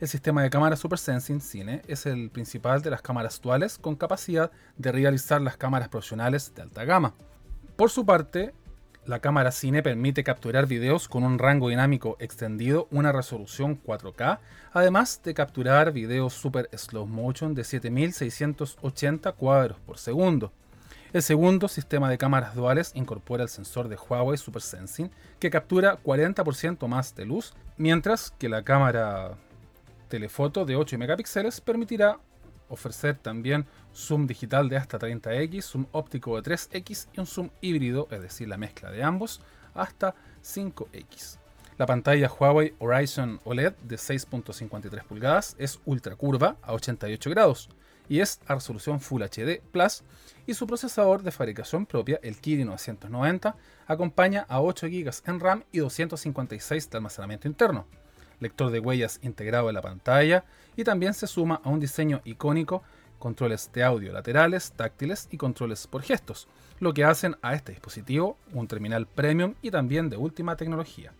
El 0.00 0.08
sistema 0.08 0.42
de 0.42 0.50
cámara 0.50 0.76
Super 0.76 0.98
Sensing 0.98 1.40
Cine 1.40 1.82
es 1.88 2.06
el 2.06 2.30
principal 2.30 2.82
de 2.82 2.90
las 2.90 3.02
cámaras 3.02 3.40
duales 3.40 3.78
con 3.78 3.96
capacidad 3.96 4.50
de 4.76 4.92
realizar 4.92 5.40
las 5.40 5.56
cámaras 5.56 5.88
profesionales 5.88 6.52
de 6.54 6.62
alta 6.62 6.84
gama. 6.84 7.14
Por 7.76 7.90
su 7.90 8.04
parte, 8.04 8.54
la 9.06 9.20
cámara 9.20 9.50
cine 9.50 9.82
permite 9.82 10.24
capturar 10.24 10.66
videos 10.66 11.08
con 11.08 11.24
un 11.24 11.38
rango 11.38 11.68
dinámico 11.68 12.16
extendido, 12.20 12.88
una 12.90 13.12
resolución 13.12 13.80
4K, 13.82 14.38
además 14.72 15.20
de 15.22 15.34
capturar 15.34 15.92
videos 15.92 16.32
super 16.32 16.68
slow 16.76 17.06
motion 17.06 17.54
de 17.54 17.64
7680 17.64 19.32
cuadros 19.32 19.78
por 19.80 19.98
segundo. 19.98 20.52
El 21.12 21.22
segundo 21.22 21.68
sistema 21.68 22.10
de 22.10 22.18
cámaras 22.18 22.54
duales 22.54 22.92
incorpora 22.94 23.44
el 23.44 23.48
sensor 23.48 23.88
de 23.88 23.96
Huawei 23.96 24.36
Super 24.36 24.62
Sensing 24.62 25.10
que 25.38 25.50
captura 25.50 26.02
40% 26.02 26.88
más 26.88 27.14
de 27.14 27.24
luz, 27.26 27.54
mientras 27.76 28.32
que 28.38 28.48
la 28.48 28.64
cámara 28.64 29.36
telefoto 30.08 30.64
de 30.64 30.76
8 30.76 30.98
megapíxeles 30.98 31.60
permitirá 31.60 32.18
ofrecer 32.68 33.16
también 33.16 33.66
zoom 33.94 34.26
digital 34.26 34.68
de 34.68 34.76
hasta 34.76 34.98
30x, 34.98 35.62
zoom 35.62 35.86
óptico 35.92 36.40
de 36.40 36.50
3x 36.50 37.08
y 37.14 37.20
un 37.20 37.26
zoom 37.26 37.50
híbrido, 37.60 38.08
es 38.10 38.20
decir, 38.20 38.48
la 38.48 38.56
mezcla 38.56 38.90
de 38.90 39.02
ambos, 39.02 39.40
hasta 39.74 40.14
5x. 40.42 41.38
La 41.76 41.86
pantalla 41.86 42.30
Huawei 42.30 42.74
Horizon 42.78 43.40
OLED 43.44 43.74
de 43.82 43.96
6.53 43.96 45.02
pulgadas 45.04 45.56
es 45.58 45.80
ultra 45.84 46.14
curva 46.14 46.56
a 46.62 46.72
88 46.72 47.30
grados 47.30 47.68
y 48.08 48.20
es 48.20 48.40
a 48.46 48.54
resolución 48.54 49.00
Full 49.00 49.22
HD 49.22 49.60
Plus 49.72 50.02
y 50.46 50.54
su 50.54 50.66
procesador 50.66 51.22
de 51.22 51.32
fabricación 51.32 51.86
propia, 51.86 52.20
el 52.22 52.36
Kirin 52.36 52.66
990, 52.66 53.56
acompaña 53.86 54.46
a 54.48 54.60
8 54.60 54.86
GB 54.86 55.10
en 55.26 55.40
RAM 55.40 55.64
y 55.72 55.78
256 55.78 56.90
de 56.90 56.96
almacenamiento 56.96 57.48
interno 57.48 57.86
lector 58.40 58.70
de 58.70 58.80
huellas 58.80 59.18
integrado 59.22 59.68
en 59.68 59.74
la 59.74 59.82
pantalla 59.82 60.44
y 60.76 60.84
también 60.84 61.14
se 61.14 61.26
suma 61.26 61.60
a 61.64 61.68
un 61.68 61.80
diseño 61.80 62.20
icónico, 62.24 62.82
controles 63.18 63.70
de 63.72 63.84
audio 63.84 64.12
laterales, 64.12 64.72
táctiles 64.72 65.28
y 65.30 65.36
controles 65.36 65.86
por 65.86 66.02
gestos, 66.02 66.48
lo 66.80 66.92
que 66.92 67.04
hacen 67.04 67.36
a 67.42 67.54
este 67.54 67.72
dispositivo 67.72 68.36
un 68.52 68.68
terminal 68.68 69.06
premium 69.06 69.54
y 69.62 69.70
también 69.70 70.10
de 70.10 70.16
última 70.16 70.56
tecnología. 70.56 71.12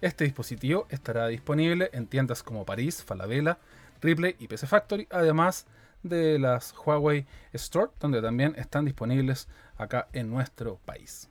Este 0.00 0.24
dispositivo 0.24 0.86
estará 0.90 1.28
disponible 1.28 1.90
en 1.92 2.06
tiendas 2.06 2.42
como 2.42 2.64
París, 2.64 3.04
Falabella, 3.04 3.58
Ripley 4.00 4.34
y 4.38 4.48
PC 4.48 4.66
Factory, 4.66 5.06
además 5.10 5.66
de 6.02 6.38
las 6.38 6.74
Huawei 6.76 7.26
Store, 7.52 7.92
donde 8.00 8.20
también 8.20 8.54
están 8.56 8.84
disponibles 8.84 9.48
acá 9.76 10.08
en 10.12 10.28
nuestro 10.28 10.78
país. 10.84 11.28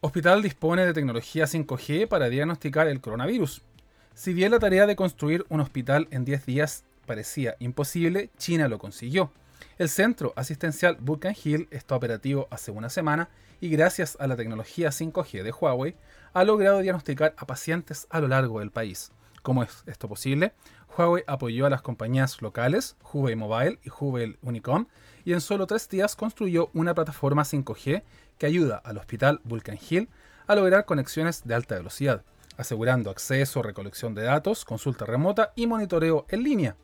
Hospital 0.00 0.42
dispone 0.42 0.86
de 0.86 0.92
tecnología 0.92 1.46
5G 1.46 2.06
para 2.06 2.28
diagnosticar 2.28 2.86
el 2.86 3.00
coronavirus. 3.00 3.62
Si 4.16 4.32
bien 4.32 4.50
la 4.50 4.58
tarea 4.58 4.86
de 4.86 4.96
construir 4.96 5.44
un 5.50 5.60
hospital 5.60 6.08
en 6.10 6.24
10 6.24 6.46
días 6.46 6.84
parecía 7.04 7.54
imposible, 7.58 8.30
China 8.38 8.66
lo 8.66 8.78
consiguió. 8.78 9.30
El 9.76 9.90
centro 9.90 10.32
asistencial 10.36 10.96
Vulcan 10.98 11.34
Hill 11.44 11.68
está 11.70 11.96
operativo 11.96 12.48
hace 12.50 12.70
una 12.70 12.88
semana 12.88 13.28
y 13.60 13.68
gracias 13.68 14.16
a 14.18 14.26
la 14.26 14.34
tecnología 14.34 14.88
5G 14.88 15.42
de 15.42 15.52
Huawei 15.52 15.96
ha 16.32 16.44
logrado 16.44 16.78
diagnosticar 16.78 17.34
a 17.36 17.46
pacientes 17.46 18.06
a 18.08 18.20
lo 18.20 18.28
largo 18.28 18.60
del 18.60 18.70
país. 18.70 19.12
¿Cómo 19.42 19.62
es 19.62 19.84
esto 19.84 20.08
posible? 20.08 20.54
Huawei 20.96 21.22
apoyó 21.26 21.66
a 21.66 21.70
las 21.70 21.82
compañías 21.82 22.40
locales, 22.40 22.96
Huawei 23.12 23.36
Mobile 23.36 23.78
y 23.84 23.90
Huawei 23.90 24.38
Unicom, 24.40 24.86
y 25.26 25.34
en 25.34 25.42
solo 25.42 25.66
tres 25.66 25.90
días 25.90 26.16
construyó 26.16 26.70
una 26.72 26.94
plataforma 26.94 27.42
5G 27.42 28.02
que 28.38 28.46
ayuda 28.46 28.78
al 28.82 28.96
Hospital 28.96 29.42
Vulcan 29.44 29.78
Hill 29.78 30.08
a 30.46 30.54
lograr 30.54 30.86
conexiones 30.86 31.44
de 31.44 31.54
alta 31.54 31.74
velocidad, 31.74 32.22
asegurando 32.56 33.10
acceso, 33.10 33.62
recolección 33.62 34.14
de 34.14 34.22
datos, 34.22 34.64
consulta 34.64 35.04
remota 35.04 35.52
y 35.56 35.66
monitoreo 35.66 36.26
en 36.28 36.42
línea. 36.42 36.76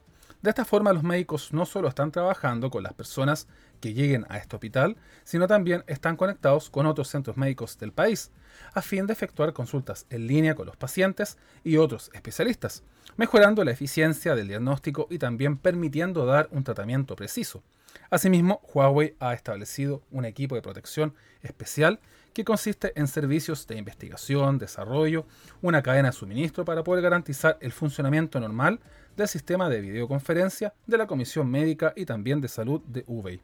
De 0.42 0.50
esta 0.50 0.64
forma 0.64 0.92
los 0.92 1.04
médicos 1.04 1.52
no 1.52 1.64
solo 1.64 1.86
están 1.86 2.10
trabajando 2.10 2.68
con 2.68 2.82
las 2.82 2.94
personas 2.94 3.46
que 3.80 3.94
lleguen 3.94 4.26
a 4.28 4.38
este 4.38 4.56
hospital, 4.56 4.96
sino 5.22 5.46
también 5.46 5.84
están 5.86 6.16
conectados 6.16 6.68
con 6.68 6.86
otros 6.86 7.08
centros 7.08 7.36
médicos 7.36 7.78
del 7.78 7.92
país, 7.92 8.32
a 8.74 8.82
fin 8.82 9.06
de 9.06 9.12
efectuar 9.12 9.52
consultas 9.52 10.06
en 10.10 10.26
línea 10.26 10.56
con 10.56 10.66
los 10.66 10.76
pacientes 10.76 11.38
y 11.62 11.76
otros 11.76 12.10
especialistas, 12.12 12.82
mejorando 13.16 13.62
la 13.64 13.70
eficiencia 13.70 14.34
del 14.34 14.48
diagnóstico 14.48 15.06
y 15.10 15.18
también 15.18 15.58
permitiendo 15.58 16.26
dar 16.26 16.48
un 16.50 16.64
tratamiento 16.64 17.14
preciso. 17.14 17.62
Asimismo, 18.10 18.60
Huawei 18.72 19.14
ha 19.20 19.34
establecido 19.34 20.02
un 20.10 20.24
equipo 20.24 20.54
de 20.54 20.62
protección 20.62 21.14
especial 21.42 22.00
que 22.32 22.44
consiste 22.44 22.92
en 22.94 23.06
servicios 23.06 23.66
de 23.66 23.76
investigación, 23.76 24.58
desarrollo, 24.58 25.26
una 25.60 25.82
cadena 25.82 26.08
de 26.08 26.12
suministro 26.12 26.64
para 26.64 26.82
poder 26.82 27.02
garantizar 27.02 27.58
el 27.60 27.72
funcionamiento 27.72 28.40
normal 28.40 28.80
del 29.16 29.28
sistema 29.28 29.68
de 29.68 29.80
videoconferencia 29.80 30.72
de 30.86 30.98
la 30.98 31.06
Comisión 31.06 31.50
Médica 31.50 31.92
y 31.94 32.06
también 32.06 32.40
de 32.40 32.48
Salud 32.48 32.80
de 32.86 33.04
Hubei. 33.06 33.40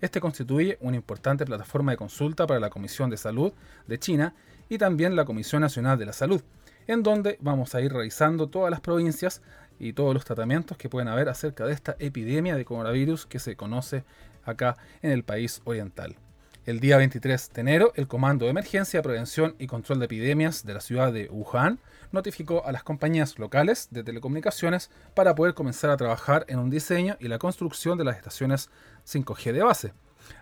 Este 0.00 0.20
constituye 0.20 0.78
una 0.80 0.96
importante 0.96 1.44
plataforma 1.44 1.92
de 1.92 1.98
consulta 1.98 2.46
para 2.46 2.60
la 2.60 2.70
Comisión 2.70 3.10
de 3.10 3.16
Salud 3.16 3.52
de 3.86 3.98
China 3.98 4.34
y 4.68 4.78
también 4.78 5.16
la 5.16 5.24
Comisión 5.24 5.60
Nacional 5.60 5.98
de 5.98 6.06
la 6.06 6.12
Salud, 6.12 6.42
en 6.86 7.02
donde 7.02 7.36
vamos 7.40 7.74
a 7.74 7.80
ir 7.80 7.92
revisando 7.92 8.48
todas 8.48 8.70
las 8.70 8.80
provincias 8.80 9.42
y 9.78 9.92
todos 9.92 10.14
los 10.14 10.24
tratamientos 10.24 10.78
que 10.78 10.88
pueden 10.88 11.08
haber 11.08 11.28
acerca 11.28 11.66
de 11.66 11.72
esta 11.72 11.96
epidemia 11.98 12.56
de 12.56 12.64
coronavirus 12.64 13.26
que 13.26 13.38
se 13.38 13.56
conoce 13.56 14.04
acá 14.44 14.76
en 15.02 15.10
el 15.10 15.24
país 15.24 15.60
oriental. 15.64 16.16
El 16.66 16.78
día 16.78 16.98
23 16.98 17.52
de 17.54 17.60
enero, 17.62 17.92
el 17.96 18.06
Comando 18.06 18.44
de 18.44 18.50
Emergencia, 18.50 19.00
Prevención 19.00 19.56
y 19.58 19.66
Control 19.66 19.98
de 19.98 20.04
Epidemias 20.04 20.66
de 20.66 20.74
la 20.74 20.82
ciudad 20.82 21.10
de 21.10 21.26
Wuhan 21.30 21.78
notificó 22.12 22.66
a 22.66 22.72
las 22.72 22.82
compañías 22.82 23.38
locales 23.38 23.88
de 23.90 24.04
telecomunicaciones 24.04 24.90
para 25.14 25.34
poder 25.34 25.54
comenzar 25.54 25.88
a 25.88 25.96
trabajar 25.96 26.44
en 26.48 26.58
un 26.58 26.68
diseño 26.68 27.16
y 27.18 27.28
la 27.28 27.38
construcción 27.38 27.96
de 27.96 28.04
las 28.04 28.16
estaciones 28.16 28.68
5G 29.06 29.52
de 29.52 29.62
base. 29.62 29.92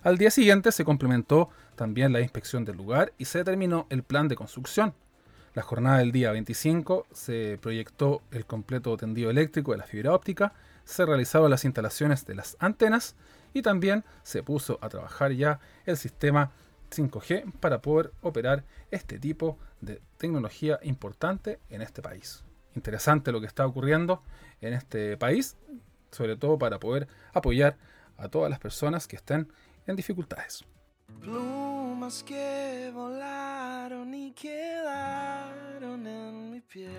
Al 0.03 0.19
día 0.19 0.33
siguiente 0.33 0.73
se 0.73 0.85
complementó 0.85 1.51
también 1.77 2.13
la 2.13 2.21
inspección 2.21 2.65
del 2.65 2.77
lugar 2.77 3.13
y 3.17 3.27
se 3.27 3.39
determinó 3.39 3.87
el 3.89 4.03
plan 4.03 4.27
de 4.27 4.35
construcción, 4.35 4.95
la 5.59 5.65
jornada 5.65 5.99
del 5.99 6.13
día 6.13 6.31
25 6.31 7.07
se 7.13 7.59
proyectó 7.61 8.23
el 8.31 8.47
completo 8.47 8.97
tendido 8.97 9.29
eléctrico 9.29 9.73
de 9.73 9.79
la 9.79 9.87
fibra 9.87 10.15
óptica, 10.15 10.53
se 10.85 11.05
realizaron 11.05 11.51
las 11.51 11.65
instalaciones 11.65 12.25
de 12.27 12.37
las 12.37 12.57
antenas 12.61 13.17
y 13.53 13.63
también 13.63 14.05
se 14.23 14.43
puso 14.43 14.79
a 14.81 14.89
trabajar 14.89 15.33
ya 15.33 15.61
el 15.85 15.97
sistema 15.97 16.53
5G 16.91 17.53
para 17.61 17.81
poder 17.81 18.13
operar 18.23 18.65
este 18.91 19.19
tipo 19.19 19.59
de 19.81 20.01
tecnología 20.17 20.79
importante 20.83 21.61
en 21.69 21.83
este 21.83 22.03
país. 22.03 22.45
Interesante 22.75 23.33
lo 23.33 23.41
que 23.41 23.47
está 23.47 23.67
ocurriendo 23.67 24.23
en 24.61 24.73
este 24.75 25.17
país, 25.17 25.57
sobre 26.11 26.37
todo 26.37 26.59
para 26.59 26.79
poder 26.79 27.09
apoyar 27.33 27.77
a 28.17 28.29
todas 28.29 28.51
las 28.51 28.59
personas 28.59 29.07
que 29.07 29.17
estén 29.17 29.53
en 29.87 29.97
dificultades. 29.97 30.65
Plumas 31.21 32.23
que 32.23 32.91
volaron 32.95 34.13
y 34.15 34.33
quedaron 34.33 36.07
en 36.07 36.51
mi 36.51 36.61
piel 36.61 36.93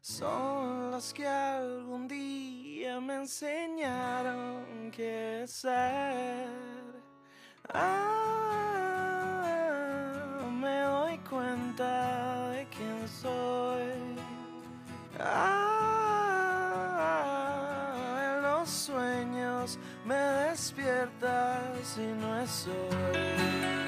son 0.00 0.90
las 0.90 1.14
que 1.14 1.26
algún 1.26 2.06
día 2.06 2.63
que 2.84 3.00
me 3.00 3.14
enseñaron 3.14 4.90
que 4.90 5.46
ser. 5.46 6.50
Ah, 7.72 8.90
me 10.60 10.80
doy 10.82 11.16
cuenta 11.30 12.50
de 12.50 12.66
quién 12.66 13.08
soy. 13.08 14.18
Ah, 15.18 15.64
en 18.22 18.42
los 18.42 18.68
sueños 18.68 19.78
me 20.04 20.16
despiertas 20.50 21.96
y 21.96 22.06
no 22.20 22.38
es 22.42 22.68
hoy. 22.68 23.83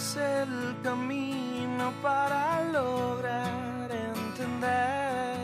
Es 0.00 0.16
el 0.16 0.76
camino 0.82 1.92
para 2.02 2.64
lograr 2.72 3.90
entender 3.90 5.36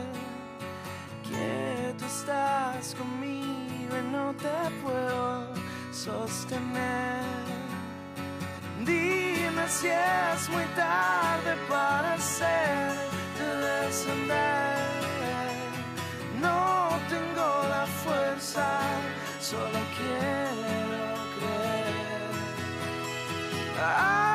que 1.28 1.94
tú 1.98 2.04
estás 2.06 2.94
conmigo 2.94 3.92
y 4.02 4.12
no 4.16 4.32
te 4.44 4.56
puedo 4.82 5.52
sostener. 5.92 7.44
Dime 8.86 9.64
si 9.68 9.88
es 9.88 10.48
muy 10.48 10.64
tarde 10.74 11.52
para 11.68 12.14
hacerte 12.14 13.44
descender. 13.68 14.76
No 16.40 16.88
tengo 17.10 17.48
la 17.74 17.84
fuerza, 18.02 18.66
solo 19.38 19.80
quiero 19.98 21.12
creer. 21.36 21.96
Ah, 23.78 24.25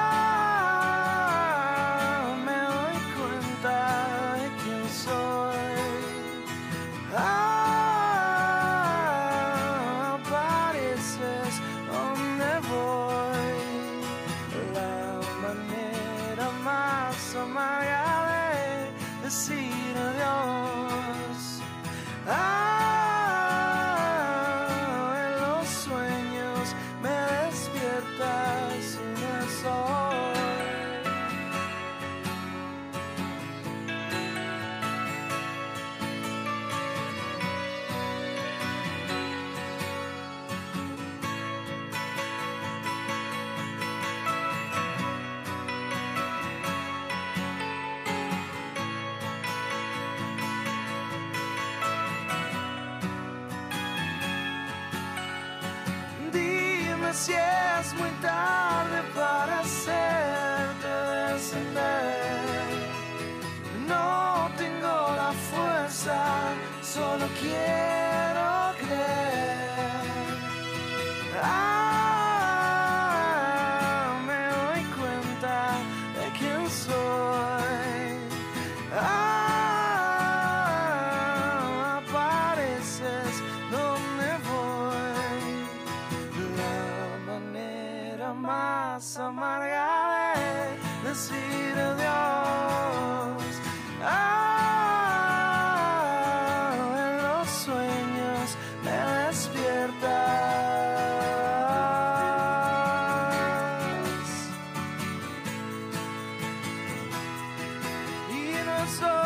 Y 108.82 109.21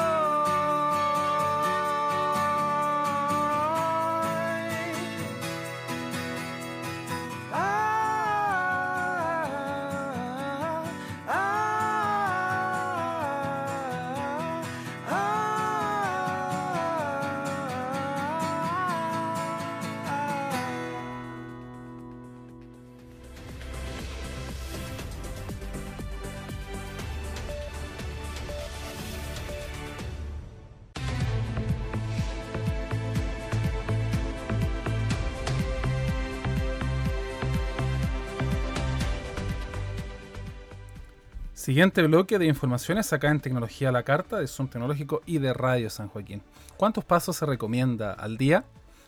Siguiente 41.65 42.03
bloque 42.03 42.37
de 42.37 42.45
informaciones 42.45 43.11
acá 43.11 43.31
en 43.31 43.39
Tecnología 43.39 43.91
la 43.91 44.03
Carta 44.03 44.37
de 44.37 44.45
Zoom 44.45 44.67
Tecnológico 44.67 45.23
y 45.25 45.39
de 45.39 45.51
Radio 45.51 45.89
San 45.89 46.09
Joaquín. 46.09 46.43
¿Cuántos 46.77 47.03
pasos 47.03 47.37
se 47.37 47.45
recomienda 47.47 48.13
al 48.13 48.37
día? 48.37 48.65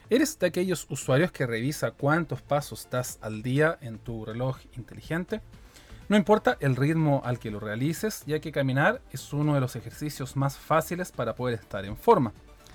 ¿Eres 0.10 0.39
de 0.39 0.47
aquellos 0.47 0.88
usuarios 0.89 1.32
que 1.32 1.45
revisa 1.45 1.91
cuántos 1.91 2.41
pasos 2.41 2.88
das 2.89 3.20
al 3.22 3.43
día 3.43 3.78
en 3.80 3.99
tu 3.99 4.26
reloj 4.26 4.58
inteligente? 4.76 5.39
No 6.10 6.18
importa 6.18 6.58
el 6.60 6.76
ritmo 6.76 7.22
al 7.24 7.38
que 7.38 7.51
lo 7.51 7.60
realices, 7.60 8.24
ya 8.26 8.39
que 8.39 8.51
caminar 8.51 9.03
es 9.12 9.32
uno 9.34 9.53
de 9.53 9.62
los 9.62 9.76
ejercicios 9.76 10.36
más 10.36 10.58
fáciles 10.58 11.12
para 11.12 11.36
poder 11.36 11.60
estar 11.60 11.86
en 11.86 11.95
forma, 11.95 12.34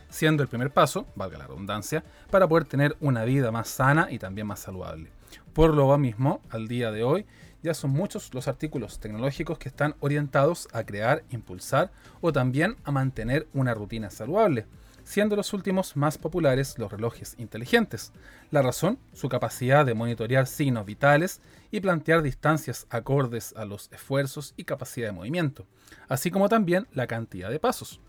siendo 0.09 0.45
el 0.45 0.49
primer 0.49 0.71
paso, 0.71 1.09
valga 1.17 1.39
la 1.39 1.49
redundancia, 1.49 2.05
para 2.31 2.47
poder 2.47 2.67
tener 2.67 2.97
una 3.01 3.25
vida 3.25 3.51
más 3.51 3.67
sana 3.67 4.07
y 4.13 4.21
también 4.21 4.47
más 4.47 4.61
saludable. 4.61 5.11
Por 5.53 5.75
lo 5.75 5.99
mismo, 5.99 6.41
al 6.51 6.69
día 6.69 6.93
de 6.93 7.03
hoy, 7.03 7.27
ya 7.63 7.75
son 7.75 7.91
muchos 7.91 8.35
los 8.35 8.49
artículos 8.49 8.99
tecnológicos 8.99 9.59
que 9.59 9.69
están 9.69 9.95
orientados 10.01 10.69
a 10.73 10.85
crear, 10.85 11.25
impulsar 11.31 11.93
o 12.21 12.33
también 12.33 12.77
a 12.85 12.91
mantener 12.91 13.47
una 13.55 13.75
rutina 13.75 14.11
saludable, 14.11 14.67
siendo 15.05 15.37
los 15.37 15.53
últimos 15.53 15.97
más 15.97 16.19
populares 16.19 16.79
los 16.79 16.91
relojes 16.91 17.35
inteligentes. 17.39 18.13
La 18.51 18.63
razón, 18.63 18.99
su 19.13 19.29
capacidad 19.29 19.87
de 19.87 19.95
monitorear 19.95 20.47
signos 20.47 20.87
vitales 20.87 21.41
y 21.71 21.81
plantear 21.81 22.23
distancias 22.23 22.87
acordes 22.91 23.55
a 23.57 23.65
los 23.65 23.91
esfuerzos 23.93 24.55
y 24.57 24.65
capacidad 24.65 25.09
de 25.09 25.13
movimiento, 25.13 25.67
así 26.09 26.31
como 26.31 26.49
también 26.49 26.87
la 26.93 27.07
cantidad 27.07 27.51
de 27.51 27.61
pasos. 27.61 28.01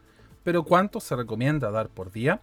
Pero 0.44 0.64
¿cuánto 0.64 1.00
se 1.00 1.16
recomienda 1.16 1.72
dar 1.72 1.90
por 1.90 2.12
día? 2.12 2.42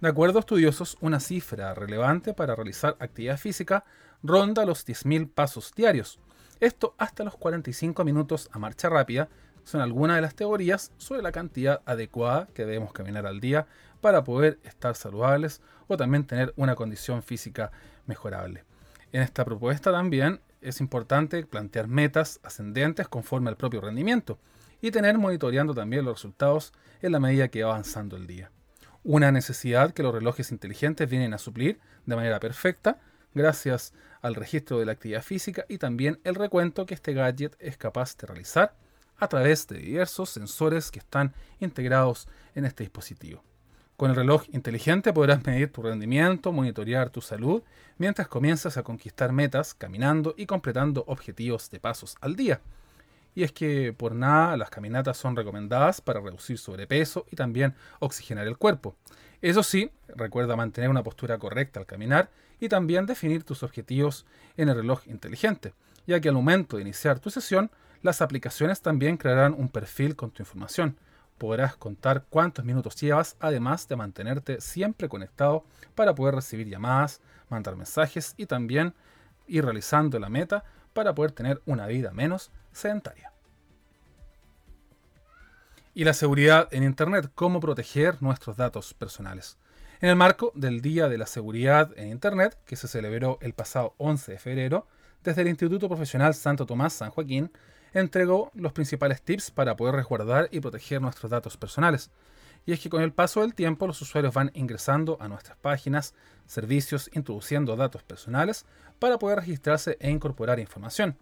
De 0.00 0.08
acuerdo 0.08 0.38
a 0.38 0.40
estudiosos, 0.40 0.96
una 1.00 1.18
cifra 1.18 1.74
relevante 1.74 2.32
para 2.32 2.54
realizar 2.54 2.96
actividad 3.00 3.38
física 3.38 3.84
ronda 4.22 4.64
los 4.64 4.86
10.000 4.86 5.30
pasos 5.32 5.72
diarios. 5.74 6.20
Esto 6.60 6.94
hasta 6.98 7.22
los 7.22 7.36
45 7.36 8.04
minutos 8.04 8.50
a 8.52 8.58
marcha 8.58 8.88
rápida 8.88 9.28
son 9.62 9.80
algunas 9.80 10.16
de 10.16 10.22
las 10.22 10.34
teorías 10.34 10.90
sobre 10.96 11.22
la 11.22 11.30
cantidad 11.30 11.82
adecuada 11.86 12.48
que 12.52 12.64
debemos 12.64 12.92
caminar 12.92 13.26
al 13.26 13.38
día 13.38 13.66
para 14.00 14.24
poder 14.24 14.58
estar 14.64 14.96
saludables 14.96 15.60
o 15.86 15.96
también 15.96 16.24
tener 16.24 16.52
una 16.56 16.74
condición 16.74 17.22
física 17.22 17.70
mejorable. 18.06 18.64
En 19.12 19.22
esta 19.22 19.44
propuesta 19.44 19.92
también 19.92 20.40
es 20.60 20.80
importante 20.80 21.46
plantear 21.46 21.86
metas 21.86 22.40
ascendentes 22.42 23.06
conforme 23.06 23.50
al 23.50 23.56
propio 23.56 23.80
rendimiento 23.80 24.38
y 24.80 24.90
tener 24.90 25.16
monitoreando 25.16 25.74
también 25.74 26.04
los 26.04 26.16
resultados 26.16 26.72
en 27.00 27.12
la 27.12 27.20
medida 27.20 27.48
que 27.48 27.62
va 27.62 27.70
avanzando 27.70 28.16
el 28.16 28.26
día. 28.26 28.50
Una 29.04 29.30
necesidad 29.30 29.92
que 29.92 30.02
los 30.02 30.12
relojes 30.12 30.50
inteligentes 30.50 31.08
vienen 31.08 31.34
a 31.34 31.38
suplir 31.38 31.78
de 32.04 32.16
manera 32.16 32.40
perfecta 32.40 32.98
gracias 33.34 33.92
al 34.20 34.34
registro 34.34 34.78
de 34.78 34.86
la 34.86 34.92
actividad 34.92 35.22
física 35.22 35.64
y 35.68 35.78
también 35.78 36.20
el 36.24 36.34
recuento 36.34 36.86
que 36.86 36.94
este 36.94 37.14
gadget 37.14 37.56
es 37.58 37.76
capaz 37.76 38.16
de 38.16 38.26
realizar 38.26 38.74
a 39.18 39.28
través 39.28 39.66
de 39.66 39.78
diversos 39.78 40.30
sensores 40.30 40.90
que 40.90 41.00
están 41.00 41.34
integrados 41.60 42.28
en 42.54 42.64
este 42.64 42.84
dispositivo. 42.84 43.42
Con 43.96 44.10
el 44.10 44.16
reloj 44.16 44.44
inteligente 44.52 45.12
podrás 45.12 45.44
medir 45.44 45.72
tu 45.72 45.82
rendimiento, 45.82 46.52
monitorear 46.52 47.10
tu 47.10 47.20
salud, 47.20 47.64
mientras 47.96 48.28
comienzas 48.28 48.76
a 48.76 48.84
conquistar 48.84 49.32
metas 49.32 49.74
caminando 49.74 50.34
y 50.36 50.46
completando 50.46 51.02
objetivos 51.08 51.68
de 51.70 51.80
pasos 51.80 52.16
al 52.20 52.36
día. 52.36 52.60
Y 53.34 53.42
es 53.42 53.50
que 53.50 53.92
por 53.92 54.14
nada 54.14 54.56
las 54.56 54.70
caminatas 54.70 55.16
son 55.16 55.34
recomendadas 55.34 56.00
para 56.00 56.20
reducir 56.20 56.58
sobrepeso 56.58 57.26
y 57.30 57.36
también 57.36 57.74
oxigenar 57.98 58.46
el 58.46 58.56
cuerpo. 58.56 58.94
Eso 59.42 59.64
sí, 59.64 59.90
recuerda 60.08 60.54
mantener 60.54 60.90
una 60.90 61.02
postura 61.02 61.38
correcta 61.38 61.80
al 61.80 61.86
caminar 61.86 62.30
y 62.60 62.68
también 62.68 63.06
definir 63.06 63.44
tus 63.44 63.62
objetivos 63.62 64.26
en 64.56 64.68
el 64.68 64.76
reloj 64.76 65.06
inteligente, 65.06 65.74
ya 66.06 66.20
que 66.20 66.28
al 66.28 66.34
momento 66.34 66.76
de 66.76 66.82
iniciar 66.82 67.20
tu 67.20 67.30
sesión, 67.30 67.70
las 68.02 68.22
aplicaciones 68.22 68.80
también 68.80 69.16
crearán 69.16 69.54
un 69.54 69.68
perfil 69.68 70.16
con 70.16 70.30
tu 70.30 70.42
información. 70.42 70.96
Podrás 71.36 71.76
contar 71.76 72.24
cuántos 72.28 72.64
minutos 72.64 72.96
llevas, 72.96 73.36
además 73.40 73.86
de 73.88 73.96
mantenerte 73.96 74.60
siempre 74.60 75.08
conectado 75.08 75.64
para 75.94 76.14
poder 76.14 76.34
recibir 76.34 76.68
llamadas, 76.68 77.20
mandar 77.48 77.76
mensajes 77.76 78.34
y 78.36 78.46
también 78.46 78.94
ir 79.46 79.64
realizando 79.64 80.18
la 80.18 80.28
meta 80.28 80.64
para 80.92 81.14
poder 81.14 81.32
tener 81.32 81.62
una 81.64 81.86
vida 81.86 82.12
menos 82.12 82.50
sedentaria. 82.72 83.32
Y 85.94 86.04
la 86.04 86.14
seguridad 86.14 86.68
en 86.70 86.84
Internet, 86.84 87.30
cómo 87.34 87.60
proteger 87.60 88.22
nuestros 88.22 88.56
datos 88.56 88.94
personales. 88.94 89.58
En 90.00 90.08
el 90.08 90.14
marco 90.14 90.52
del 90.54 90.80
Día 90.80 91.08
de 91.08 91.18
la 91.18 91.26
Seguridad 91.26 91.90
en 91.96 92.10
Internet, 92.10 92.56
que 92.64 92.76
se 92.76 92.86
celebró 92.86 93.36
el 93.40 93.52
pasado 93.52 93.94
11 93.98 94.30
de 94.30 94.38
febrero, 94.38 94.86
desde 95.24 95.42
el 95.42 95.48
Instituto 95.48 95.88
Profesional 95.88 96.34
Santo 96.34 96.66
Tomás 96.66 96.92
San 96.92 97.10
Joaquín, 97.10 97.50
entregó 97.92 98.52
los 98.54 98.72
principales 98.72 99.22
tips 99.22 99.50
para 99.50 99.74
poder 99.74 99.96
resguardar 99.96 100.48
y 100.52 100.60
proteger 100.60 101.02
nuestros 101.02 101.32
datos 101.32 101.56
personales. 101.56 102.12
Y 102.64 102.72
es 102.72 102.78
que 102.78 102.90
con 102.90 103.02
el 103.02 103.12
paso 103.12 103.40
del 103.40 103.54
tiempo 103.54 103.88
los 103.88 104.00
usuarios 104.00 104.32
van 104.32 104.52
ingresando 104.54 105.16
a 105.20 105.26
nuestras 105.26 105.58
páginas, 105.58 106.14
servicios, 106.46 107.10
introduciendo 107.12 107.74
datos 107.74 108.04
personales 108.04 108.66
para 109.00 109.18
poder 109.18 109.40
registrarse 109.40 109.96
e 109.98 110.12
incorporar 110.12 110.60
información. 110.60 111.16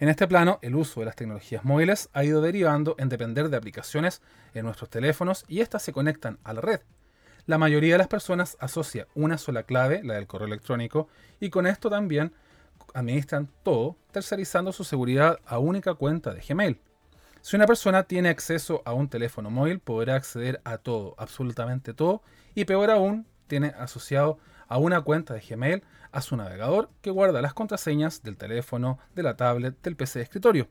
En 0.00 0.08
este 0.08 0.26
plano, 0.26 0.58
el 0.62 0.76
uso 0.76 1.00
de 1.00 1.06
las 1.06 1.16
tecnologías 1.16 1.62
móviles 1.62 2.08
ha 2.14 2.24
ido 2.24 2.40
derivando 2.40 2.94
en 2.96 3.10
depender 3.10 3.50
de 3.50 3.58
aplicaciones 3.58 4.22
en 4.54 4.64
nuestros 4.64 4.88
teléfonos 4.88 5.44
y 5.46 5.60
éstas 5.60 5.82
se 5.82 5.92
conectan 5.92 6.38
a 6.42 6.54
la 6.54 6.62
red. 6.62 6.80
La 7.46 7.58
mayoría 7.58 7.94
de 7.94 7.98
las 7.98 8.08
personas 8.08 8.56
asocia 8.58 9.06
una 9.14 9.36
sola 9.36 9.64
clave, 9.64 10.02
la 10.02 10.14
del 10.14 10.26
correo 10.26 10.46
electrónico, 10.46 11.08
y 11.40 11.50
con 11.50 11.66
esto 11.66 11.90
también 11.90 12.32
administran 12.94 13.50
todo, 13.62 13.96
tercerizando 14.12 14.72
su 14.72 14.82
seguridad 14.82 15.38
a 15.44 15.58
única 15.58 15.92
cuenta 15.92 16.32
de 16.32 16.40
Gmail. 16.40 16.80
Si 17.42 17.56
una 17.56 17.66
persona 17.66 18.04
tiene 18.04 18.30
acceso 18.30 18.80
a 18.86 18.94
un 18.94 19.10
teléfono 19.10 19.50
móvil, 19.50 19.78
podrá 19.78 20.14
acceder 20.14 20.62
a 20.64 20.78
todo, 20.78 21.14
absolutamente 21.18 21.92
todo, 21.92 22.22
y 22.54 22.64
peor 22.64 22.90
aún, 22.90 23.26
tiene 23.46 23.74
asociado 23.78 24.38
a 24.66 24.78
una 24.78 25.02
cuenta 25.02 25.34
de 25.34 25.40
Gmail 25.40 25.82
a 26.12 26.22
su 26.22 26.38
navegador 26.38 26.88
que 27.02 27.10
guarda 27.10 27.42
las 27.42 27.52
contraseñas 27.52 28.22
del 28.22 28.38
teléfono, 28.38 28.98
de 29.14 29.22
la 29.22 29.36
tablet, 29.36 29.76
del 29.82 29.96
PC 29.96 30.20
de 30.20 30.22
escritorio. 30.22 30.68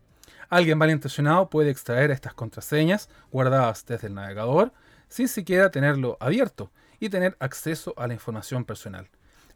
Alguien 0.50 0.80
malintencionado 0.80 1.52
puede 1.52 1.70
extraer 1.70 2.10
estas 2.10 2.34
contraseñas 2.34 3.10
guardadas 3.32 3.86
desde 3.86 4.08
el 4.08 4.16
navegador 4.16 4.74
sin 5.14 5.28
siquiera 5.28 5.70
tenerlo 5.70 6.18
abierto 6.20 6.72
y 7.00 7.08
tener 7.08 7.38
acceso 7.40 7.94
a 7.98 8.08
la 8.08 8.16
información 8.16 8.66
personal. 8.66 9.08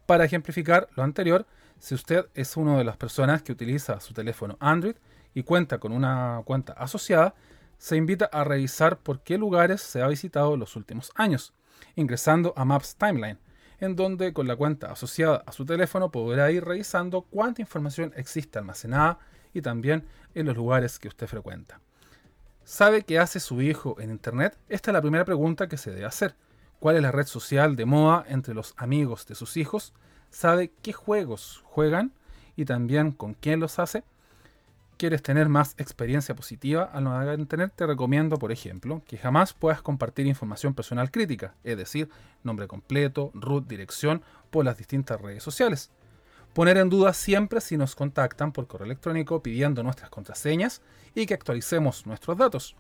Para 0.06 0.24
ejemplificar 0.24 0.88
lo 0.96 1.02
anterior, 1.02 1.48
si 1.80 1.96
usted 1.96 2.28
es 2.36 2.58
una 2.58 2.78
de 2.78 2.84
las 2.84 2.96
personas 2.96 3.42
que 3.42 3.54
utiliza 3.54 4.00
su 4.00 4.14
teléfono 4.14 4.56
Android 4.60 4.98
y 5.34 5.42
cuenta 5.42 5.80
con 5.80 5.94
una 5.94 6.44
cuenta 6.46 6.74
asociada, 6.74 7.34
se 7.80 7.98
invita 7.98 8.26
a 8.26 8.44
revisar 8.44 9.00
por 9.00 9.22
qué 9.22 9.40
lugares 9.40 9.82
se 9.82 10.04
ha 10.04 10.08
visitado 10.08 10.58
los 10.58 10.76
últimos 10.76 11.12
años, 11.16 11.56
ingresando 11.96 12.54
a 12.56 12.64
Maps 12.64 12.96
Timeline, 12.96 13.40
en 13.80 13.96
donde 13.96 14.34
con 14.34 14.48
la 14.48 14.56
cuenta 14.56 14.92
asociada 14.92 15.42
a 15.48 15.52
su 15.54 15.66
teléfono 15.66 16.12
podrá 16.12 16.52
ir 16.52 16.66
revisando 16.66 17.24
cuánta 17.24 17.64
información 17.64 18.14
existe 18.16 18.60
almacenada 18.60 19.18
y 19.56 19.64
también 19.64 20.06
en 20.36 20.46
los 20.46 20.56
lugares 20.56 21.00
que 21.00 21.08
usted 21.08 21.26
frecuenta. 21.26 21.82
¿Sabe 22.68 23.04
qué 23.04 23.18
hace 23.18 23.40
su 23.40 23.62
hijo 23.62 23.96
en 23.98 24.12
Internet? 24.12 24.58
Esta 24.68 24.92
es 24.92 24.94
la 24.94 25.00
primera 25.00 25.24
pregunta 25.24 25.70
que 25.70 25.78
se 25.78 25.90
debe 25.90 26.04
hacer. 26.04 26.36
¿Cuál 26.82 26.98
es 26.98 27.02
la 27.02 27.14
red 27.14 27.26
social 27.26 27.78
de 27.78 27.86
moda 27.86 28.26
entre 28.28 28.54
los 28.54 28.74
amigos 28.76 29.26
de 29.26 29.36
sus 29.36 29.56
hijos? 29.56 29.94
sabe 30.32 30.74
qué 30.82 30.92
juegos 30.92 31.64
juegan 31.64 32.12
y 32.58 32.66
también 32.66 33.14
con 33.14 33.36
quién 33.36 33.62
los 33.62 33.80
hace. 33.80 34.04
¿Quieres 34.98 35.24
tener 35.24 35.48
más 35.48 35.76
experiencia 35.78 36.36
positiva 36.36 36.84
al 36.84 37.06
navegar 37.06 37.40
Internet? 37.40 37.72
Te 37.74 37.88
recomiendo, 37.88 38.38
por 38.38 38.52
ejemplo, 38.52 39.02
que 39.08 39.18
jamás 39.18 39.54
puedas 39.54 39.82
compartir 39.82 40.28
información 40.28 40.74
personal 40.74 41.10
crítica, 41.10 41.56
es 41.64 41.78
decir, 41.78 42.10
nombre 42.44 42.68
completo, 42.68 43.32
root, 43.34 43.66
dirección, 43.66 44.24
por 44.50 44.66
las 44.66 44.78
distintas 44.78 45.22
redes 45.22 45.42
sociales. 45.42 45.90
Poner 46.54 46.78
en 46.78 46.90
duda 46.90 47.14
siempre 47.14 47.62
si 47.62 47.78
nos 47.78 47.96
contactan 47.96 48.52
por 48.52 48.68
correo 48.68 48.86
electrónico 48.86 49.44
pidiendo 49.44 49.84
nuestras 49.84 50.10
contraseñas 50.10 50.82
y 51.14 51.26
que 51.26 51.36
actualicemos 51.36 52.06
nuestros 52.06 52.38
datos. 52.38 52.76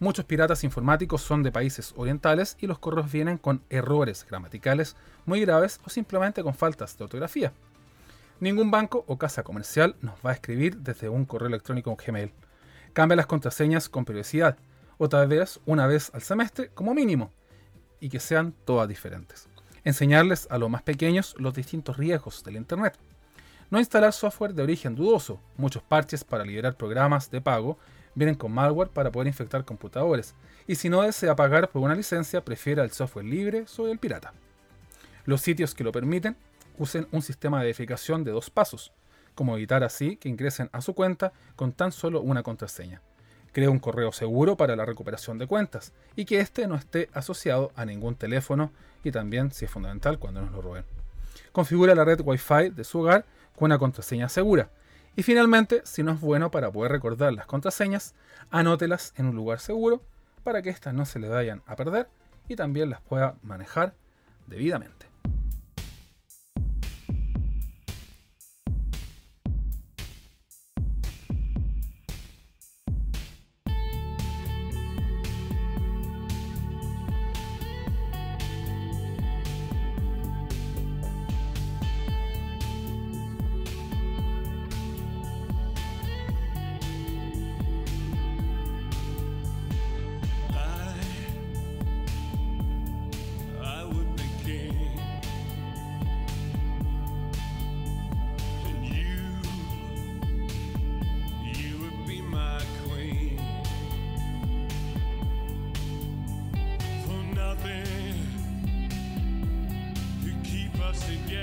Muchos 0.00 0.24
piratas 0.24 0.64
informáticos 0.64 1.20
son 1.20 1.42
de 1.42 1.52
países 1.52 1.92
orientales 1.94 2.56
y 2.58 2.66
los 2.66 2.78
correos 2.78 3.12
vienen 3.12 3.36
con 3.36 3.62
errores 3.68 4.26
gramaticales 4.26 4.96
muy 5.26 5.42
graves 5.42 5.78
o 5.84 5.90
simplemente 5.90 6.42
con 6.42 6.54
faltas 6.54 6.96
de 6.96 7.04
ortografía. 7.04 7.52
Ningún 8.40 8.70
banco 8.70 9.04
o 9.06 9.18
casa 9.18 9.42
comercial 9.42 9.96
nos 10.00 10.14
va 10.24 10.30
a 10.30 10.32
escribir 10.32 10.78
desde 10.78 11.10
un 11.10 11.26
correo 11.26 11.48
electrónico 11.48 11.94
Gmail. 11.94 12.32
Cambia 12.94 13.16
las 13.16 13.26
contraseñas 13.26 13.90
con 13.90 14.06
periodicidad, 14.06 14.56
o 14.96 15.10
tal 15.10 15.28
vez 15.28 15.60
una 15.66 15.86
vez 15.86 16.10
al 16.14 16.22
semestre 16.22 16.70
como 16.70 16.94
mínimo, 16.94 17.30
y 18.00 18.08
que 18.08 18.20
sean 18.20 18.54
todas 18.64 18.88
diferentes. 18.88 19.49
Enseñarles 19.84 20.46
a 20.50 20.58
los 20.58 20.68
más 20.68 20.82
pequeños 20.82 21.34
los 21.38 21.54
distintos 21.54 21.96
riesgos 21.96 22.44
del 22.44 22.56
Internet. 22.56 22.98
No 23.70 23.78
instalar 23.78 24.12
software 24.12 24.52
de 24.52 24.62
origen 24.62 24.94
dudoso, 24.94 25.40
muchos 25.56 25.82
parches 25.82 26.24
para 26.24 26.44
liberar 26.44 26.76
programas 26.76 27.30
de 27.30 27.40
pago 27.40 27.78
vienen 28.14 28.34
con 28.34 28.52
malware 28.52 28.90
para 28.90 29.10
poder 29.10 29.28
infectar 29.28 29.64
computadores, 29.64 30.34
y 30.66 30.74
si 30.74 30.88
no 30.88 31.02
desea 31.02 31.36
pagar 31.36 31.70
por 31.70 31.82
una 31.82 31.94
licencia, 31.94 32.44
prefiera 32.44 32.82
el 32.82 32.90
software 32.90 33.24
libre 33.24 33.66
sobre 33.66 33.92
el 33.92 33.98
pirata. 33.98 34.32
Los 35.24 35.40
sitios 35.40 35.74
que 35.74 35.84
lo 35.84 35.92
permiten 35.92 36.36
usen 36.78 37.06
un 37.12 37.22
sistema 37.22 37.58
de 37.58 37.66
verificación 37.66 38.24
de 38.24 38.32
dos 38.32 38.50
pasos, 38.50 38.92
como 39.34 39.56
evitar 39.56 39.84
así 39.84 40.16
que 40.16 40.28
ingresen 40.28 40.68
a 40.72 40.80
su 40.80 40.94
cuenta 40.94 41.32
con 41.56 41.72
tan 41.72 41.92
solo 41.92 42.20
una 42.20 42.42
contraseña. 42.42 43.00
Crea 43.52 43.70
un 43.70 43.78
correo 43.78 44.12
seguro 44.12 44.56
para 44.56 44.76
la 44.76 44.84
recuperación 44.84 45.38
de 45.38 45.46
cuentas 45.46 45.92
y 46.14 46.24
que 46.24 46.40
éste 46.40 46.66
no 46.66 46.76
esté 46.76 47.08
asociado 47.12 47.72
a 47.74 47.84
ningún 47.84 48.14
teléfono 48.14 48.72
y 49.04 49.10
también, 49.10 49.52
si 49.52 49.64
es 49.64 49.70
fundamental, 49.70 50.18
cuando 50.18 50.40
nos 50.42 50.52
lo 50.52 50.62
roben. 50.62 50.84
Configura 51.52 51.94
la 51.94 52.04
red 52.04 52.20
Wi-Fi 52.22 52.70
de 52.70 52.84
su 52.84 53.00
hogar 53.00 53.24
con 53.56 53.66
una 53.66 53.78
contraseña 53.78 54.28
segura 54.28 54.70
y 55.16 55.22
finalmente, 55.22 55.82
si 55.84 56.02
no 56.02 56.12
es 56.12 56.20
bueno 56.20 56.50
para 56.50 56.70
poder 56.70 56.92
recordar 56.92 57.32
las 57.32 57.46
contraseñas, 57.46 58.14
anótelas 58.50 59.12
en 59.16 59.26
un 59.26 59.36
lugar 59.36 59.60
seguro 59.60 60.02
para 60.44 60.62
que 60.62 60.70
éstas 60.70 60.94
no 60.94 61.04
se 61.04 61.18
le 61.18 61.28
vayan 61.28 61.62
a 61.66 61.76
perder 61.76 62.08
y 62.48 62.56
también 62.56 62.90
las 62.90 63.00
pueda 63.00 63.36
manejar 63.42 63.94
debidamente. 64.46 65.09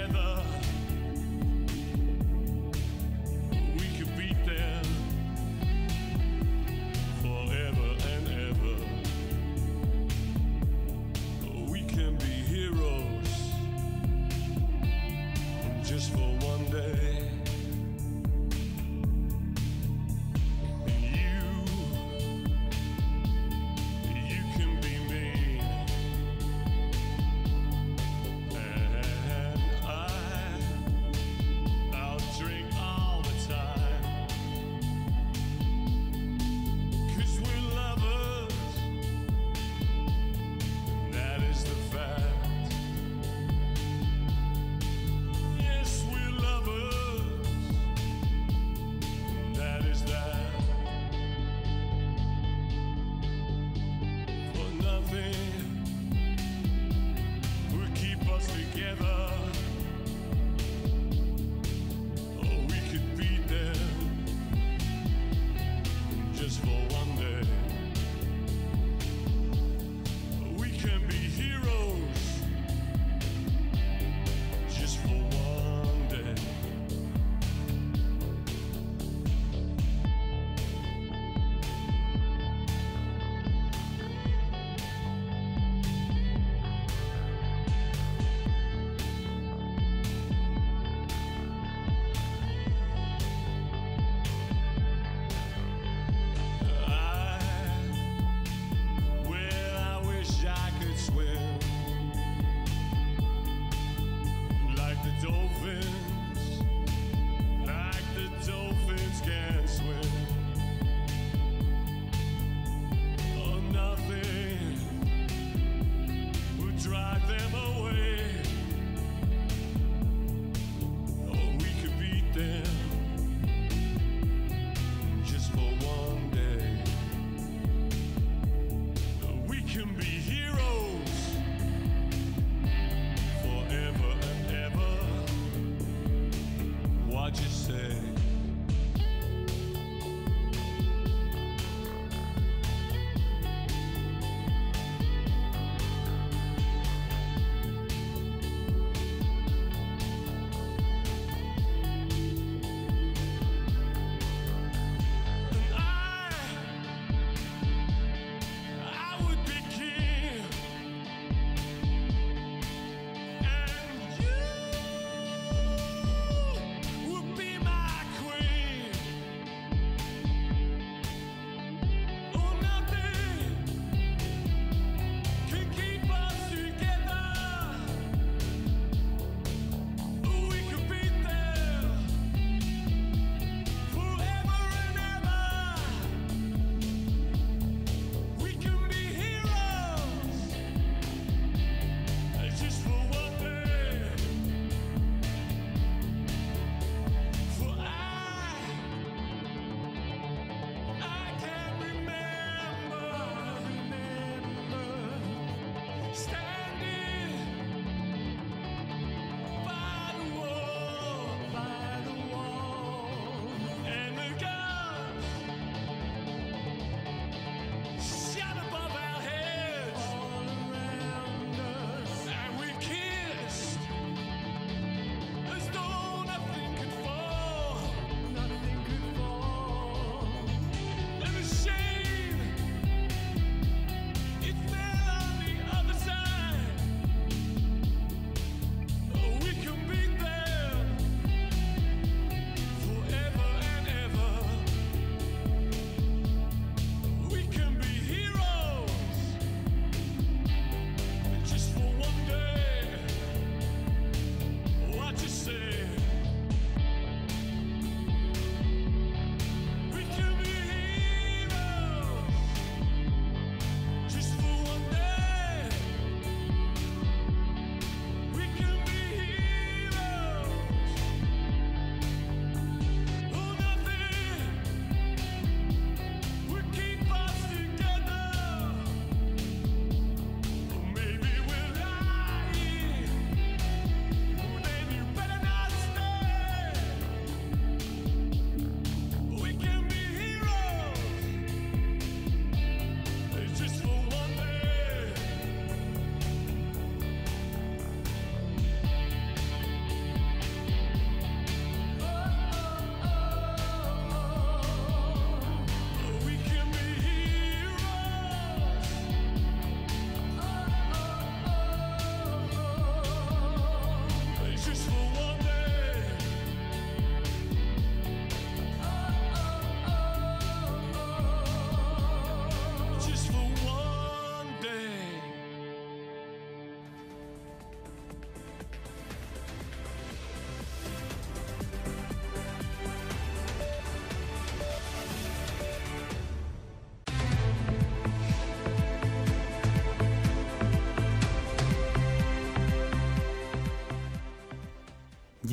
together. 0.08 0.47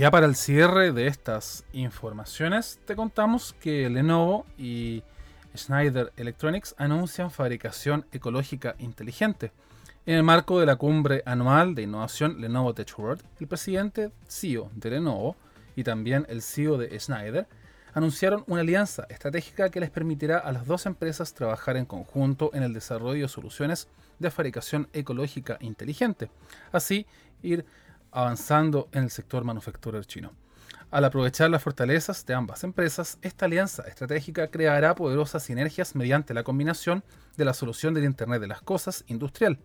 Ya 0.04 0.10
para 0.10 0.26
el 0.26 0.36
cierre 0.36 0.92
de 0.92 1.06
estas 1.06 1.64
informaciones, 1.72 2.78
te 2.84 2.94
contamos 2.94 3.54
que 3.58 3.88
Lenovo 3.88 4.44
y 4.58 5.02
Schneider 5.56 6.12
Electronics 6.18 6.74
anuncian 6.76 7.30
fabricación 7.30 8.04
ecológica 8.12 8.74
inteligente. 8.78 9.50
En 10.04 10.16
el 10.16 10.22
marco 10.22 10.60
de 10.60 10.66
la 10.66 10.76
cumbre 10.76 11.22
anual 11.24 11.74
de 11.74 11.84
innovación 11.84 12.38
Lenovo 12.38 12.74
Tech 12.74 12.98
World, 12.98 13.22
el 13.40 13.48
presidente 13.48 14.10
CEO 14.28 14.70
de 14.74 14.90
Lenovo 14.90 15.36
y 15.74 15.84
también 15.84 16.26
el 16.28 16.42
CEO 16.42 16.76
de 16.76 17.00
Schneider 17.00 17.46
anunciaron 17.94 18.44
una 18.46 18.60
alianza 18.60 19.06
estratégica 19.08 19.70
que 19.70 19.80
les 19.80 19.88
permitirá 19.88 20.36
a 20.36 20.52
las 20.52 20.66
dos 20.66 20.84
empresas 20.84 21.32
trabajar 21.32 21.78
en 21.78 21.86
conjunto 21.86 22.50
en 22.52 22.62
el 22.62 22.74
desarrollo 22.74 23.22
de 23.22 23.28
soluciones 23.28 23.88
de 24.18 24.30
fabricación 24.30 24.86
ecológica 24.92 25.56
inteligente. 25.60 26.28
Así, 26.72 27.06
ir 27.42 27.64
avanzando 28.14 28.88
en 28.92 29.04
el 29.04 29.10
sector 29.10 29.44
manufacturero 29.44 30.02
chino. 30.04 30.32
Al 30.90 31.04
aprovechar 31.04 31.50
las 31.50 31.62
fortalezas 31.62 32.24
de 32.24 32.34
ambas 32.34 32.62
empresas, 32.62 33.18
esta 33.20 33.46
alianza 33.46 33.82
estratégica 33.82 34.46
creará 34.46 34.94
poderosas 34.94 35.42
sinergias 35.42 35.96
mediante 35.96 36.32
la 36.34 36.44
combinación 36.44 37.02
de 37.36 37.44
la 37.44 37.52
solución 37.52 37.94
del 37.94 38.04
Internet 38.04 38.40
de 38.40 38.46
las 38.46 38.62
Cosas 38.62 39.04
industrial, 39.08 39.58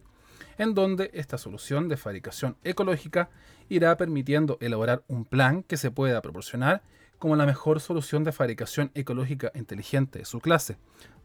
en 0.57 0.73
donde 0.73 1.11
esta 1.13 1.37
solución 1.37 1.87
de 1.87 1.97
fabricación 1.97 2.57
ecológica 2.63 3.29
irá 3.69 3.95
permitiendo 3.95 4.57
elaborar 4.59 5.03
un 5.07 5.23
plan 5.23 5.61
que 5.61 5.77
se 5.77 5.91
pueda 5.91 6.21
proporcionar 6.21 6.81
como 7.19 7.35
la 7.35 7.45
mejor 7.45 7.79
solución 7.79 8.23
de 8.23 8.31
fabricación 8.31 8.89
ecológica 8.95 9.51
inteligente 9.53 10.19
de 10.19 10.25
su 10.25 10.39
clase, 10.39 10.77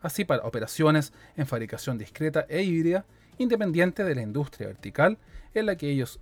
así 0.02 0.24
para 0.26 0.42
operaciones 0.42 1.14
en 1.36 1.46
fabricación 1.46 1.96
discreta 1.96 2.44
e 2.48 2.62
híbrida, 2.62 3.06
independiente 3.38 4.04
de 4.04 4.14
la 4.14 4.22
industria 4.22 4.68
vertical 4.68 5.18
en 5.54 5.66
la 5.66 5.76
que 5.76 5.90
ellos 5.90 6.20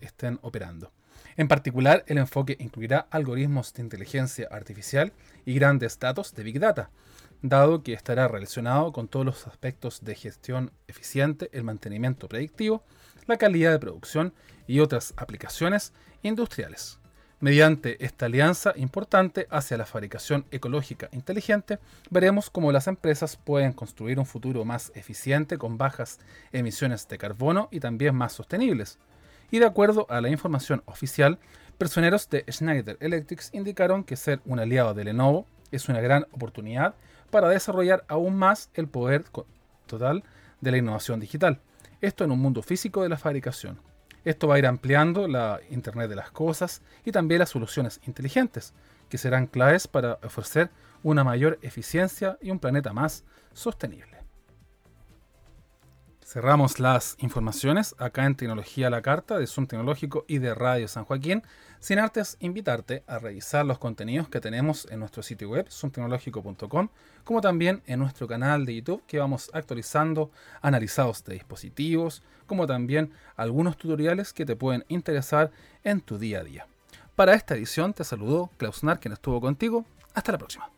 estén 0.00 0.38
operando. 0.42 0.92
En 1.36 1.48
particular, 1.48 2.04
el 2.06 2.18
enfoque 2.18 2.56
incluirá 2.58 3.06
algoritmos 3.10 3.72
de 3.72 3.82
inteligencia 3.82 4.48
artificial 4.50 5.12
y 5.44 5.54
grandes 5.54 5.98
datos 5.98 6.34
de 6.34 6.42
Big 6.42 6.58
Data, 6.58 6.90
dado 7.42 7.82
que 7.82 7.92
estará 7.92 8.26
relacionado 8.28 8.92
con 8.92 9.08
todos 9.08 9.24
los 9.24 9.46
aspectos 9.46 10.04
de 10.04 10.14
gestión 10.14 10.72
eficiente, 10.88 11.48
el 11.52 11.64
mantenimiento 11.64 12.28
predictivo, 12.28 12.82
la 13.26 13.36
calidad 13.36 13.70
de 13.70 13.78
producción 13.78 14.34
y 14.66 14.80
otras 14.80 15.14
aplicaciones 15.16 15.92
industriales. 16.22 16.98
Mediante 17.40 18.04
esta 18.04 18.26
alianza 18.26 18.72
importante 18.74 19.46
hacia 19.50 19.76
la 19.76 19.86
fabricación 19.86 20.44
ecológica 20.50 21.08
inteligente, 21.12 21.78
veremos 22.10 22.50
cómo 22.50 22.72
las 22.72 22.88
empresas 22.88 23.36
pueden 23.36 23.72
construir 23.72 24.18
un 24.18 24.26
futuro 24.26 24.64
más 24.64 24.90
eficiente 24.96 25.56
con 25.56 25.78
bajas 25.78 26.18
emisiones 26.50 27.06
de 27.06 27.16
carbono 27.16 27.68
y 27.70 27.78
también 27.78 28.16
más 28.16 28.32
sostenibles. 28.32 28.98
Y 29.52 29.60
de 29.60 29.66
acuerdo 29.66 30.06
a 30.10 30.20
la 30.20 30.30
información 30.30 30.82
oficial, 30.86 31.38
personeros 31.78 32.28
de 32.28 32.44
Schneider 32.50 32.96
Electric 32.98 33.40
indicaron 33.52 34.02
que 34.02 34.16
ser 34.16 34.40
un 34.44 34.58
aliado 34.58 34.92
de 34.92 35.04
Lenovo 35.04 35.46
es 35.70 35.88
una 35.88 36.00
gran 36.00 36.26
oportunidad 36.32 36.96
para 37.30 37.48
desarrollar 37.48 38.04
aún 38.08 38.34
más 38.34 38.68
el 38.74 38.88
poder 38.88 39.24
total 39.86 40.24
de 40.60 40.70
la 40.72 40.78
innovación 40.78 41.20
digital. 41.20 41.60
Esto 42.00 42.24
en 42.24 42.32
un 42.32 42.40
mundo 42.40 42.62
físico 42.62 43.04
de 43.04 43.10
la 43.10 43.16
fabricación. 43.16 43.78
Esto 44.24 44.48
va 44.48 44.56
a 44.56 44.58
ir 44.58 44.66
ampliando 44.66 45.28
la 45.28 45.60
Internet 45.70 46.10
de 46.10 46.16
las 46.16 46.30
Cosas 46.30 46.82
y 47.04 47.12
también 47.12 47.38
las 47.38 47.50
soluciones 47.50 48.00
inteligentes, 48.06 48.74
que 49.08 49.18
serán 49.18 49.46
claves 49.46 49.88
para 49.88 50.18
ofrecer 50.22 50.70
una 51.02 51.24
mayor 51.24 51.58
eficiencia 51.62 52.36
y 52.40 52.50
un 52.50 52.58
planeta 52.58 52.92
más 52.92 53.24
sostenible. 53.54 54.17
Cerramos 56.28 56.78
las 56.78 57.16
informaciones 57.20 57.94
acá 57.96 58.26
en 58.26 58.34
Tecnología 58.34 58.90
la 58.90 59.00
Carta 59.00 59.38
de 59.38 59.46
Zoom 59.46 59.66
Tecnológico 59.66 60.26
y 60.28 60.36
de 60.36 60.54
Radio 60.54 60.86
San 60.86 61.06
Joaquín, 61.06 61.42
sin 61.80 61.98
antes 61.98 62.36
invitarte 62.40 63.02
a 63.06 63.18
revisar 63.18 63.64
los 63.64 63.78
contenidos 63.78 64.28
que 64.28 64.38
tenemos 64.38 64.86
en 64.90 65.00
nuestro 65.00 65.22
sitio 65.22 65.48
web 65.48 65.66
zoomtecnológico.com, 65.70 66.90
como 67.24 67.40
también 67.40 67.82
en 67.86 68.00
nuestro 68.00 68.28
canal 68.28 68.66
de 68.66 68.74
YouTube 68.74 69.02
que 69.06 69.18
vamos 69.18 69.50
actualizando 69.54 70.30
analizados 70.60 71.24
de 71.24 71.32
dispositivos, 71.32 72.22
como 72.46 72.66
también 72.66 73.10
algunos 73.34 73.78
tutoriales 73.78 74.34
que 74.34 74.44
te 74.44 74.54
pueden 74.54 74.84
interesar 74.88 75.50
en 75.82 76.02
tu 76.02 76.18
día 76.18 76.40
a 76.40 76.44
día. 76.44 76.66
Para 77.16 77.32
esta 77.32 77.54
edición 77.54 77.94
te 77.94 78.04
saludó 78.04 78.50
Klaus 78.58 78.84
Nar, 78.84 79.00
quien 79.00 79.14
estuvo 79.14 79.40
contigo. 79.40 79.86
Hasta 80.12 80.32
la 80.32 80.36
próxima. 80.36 80.77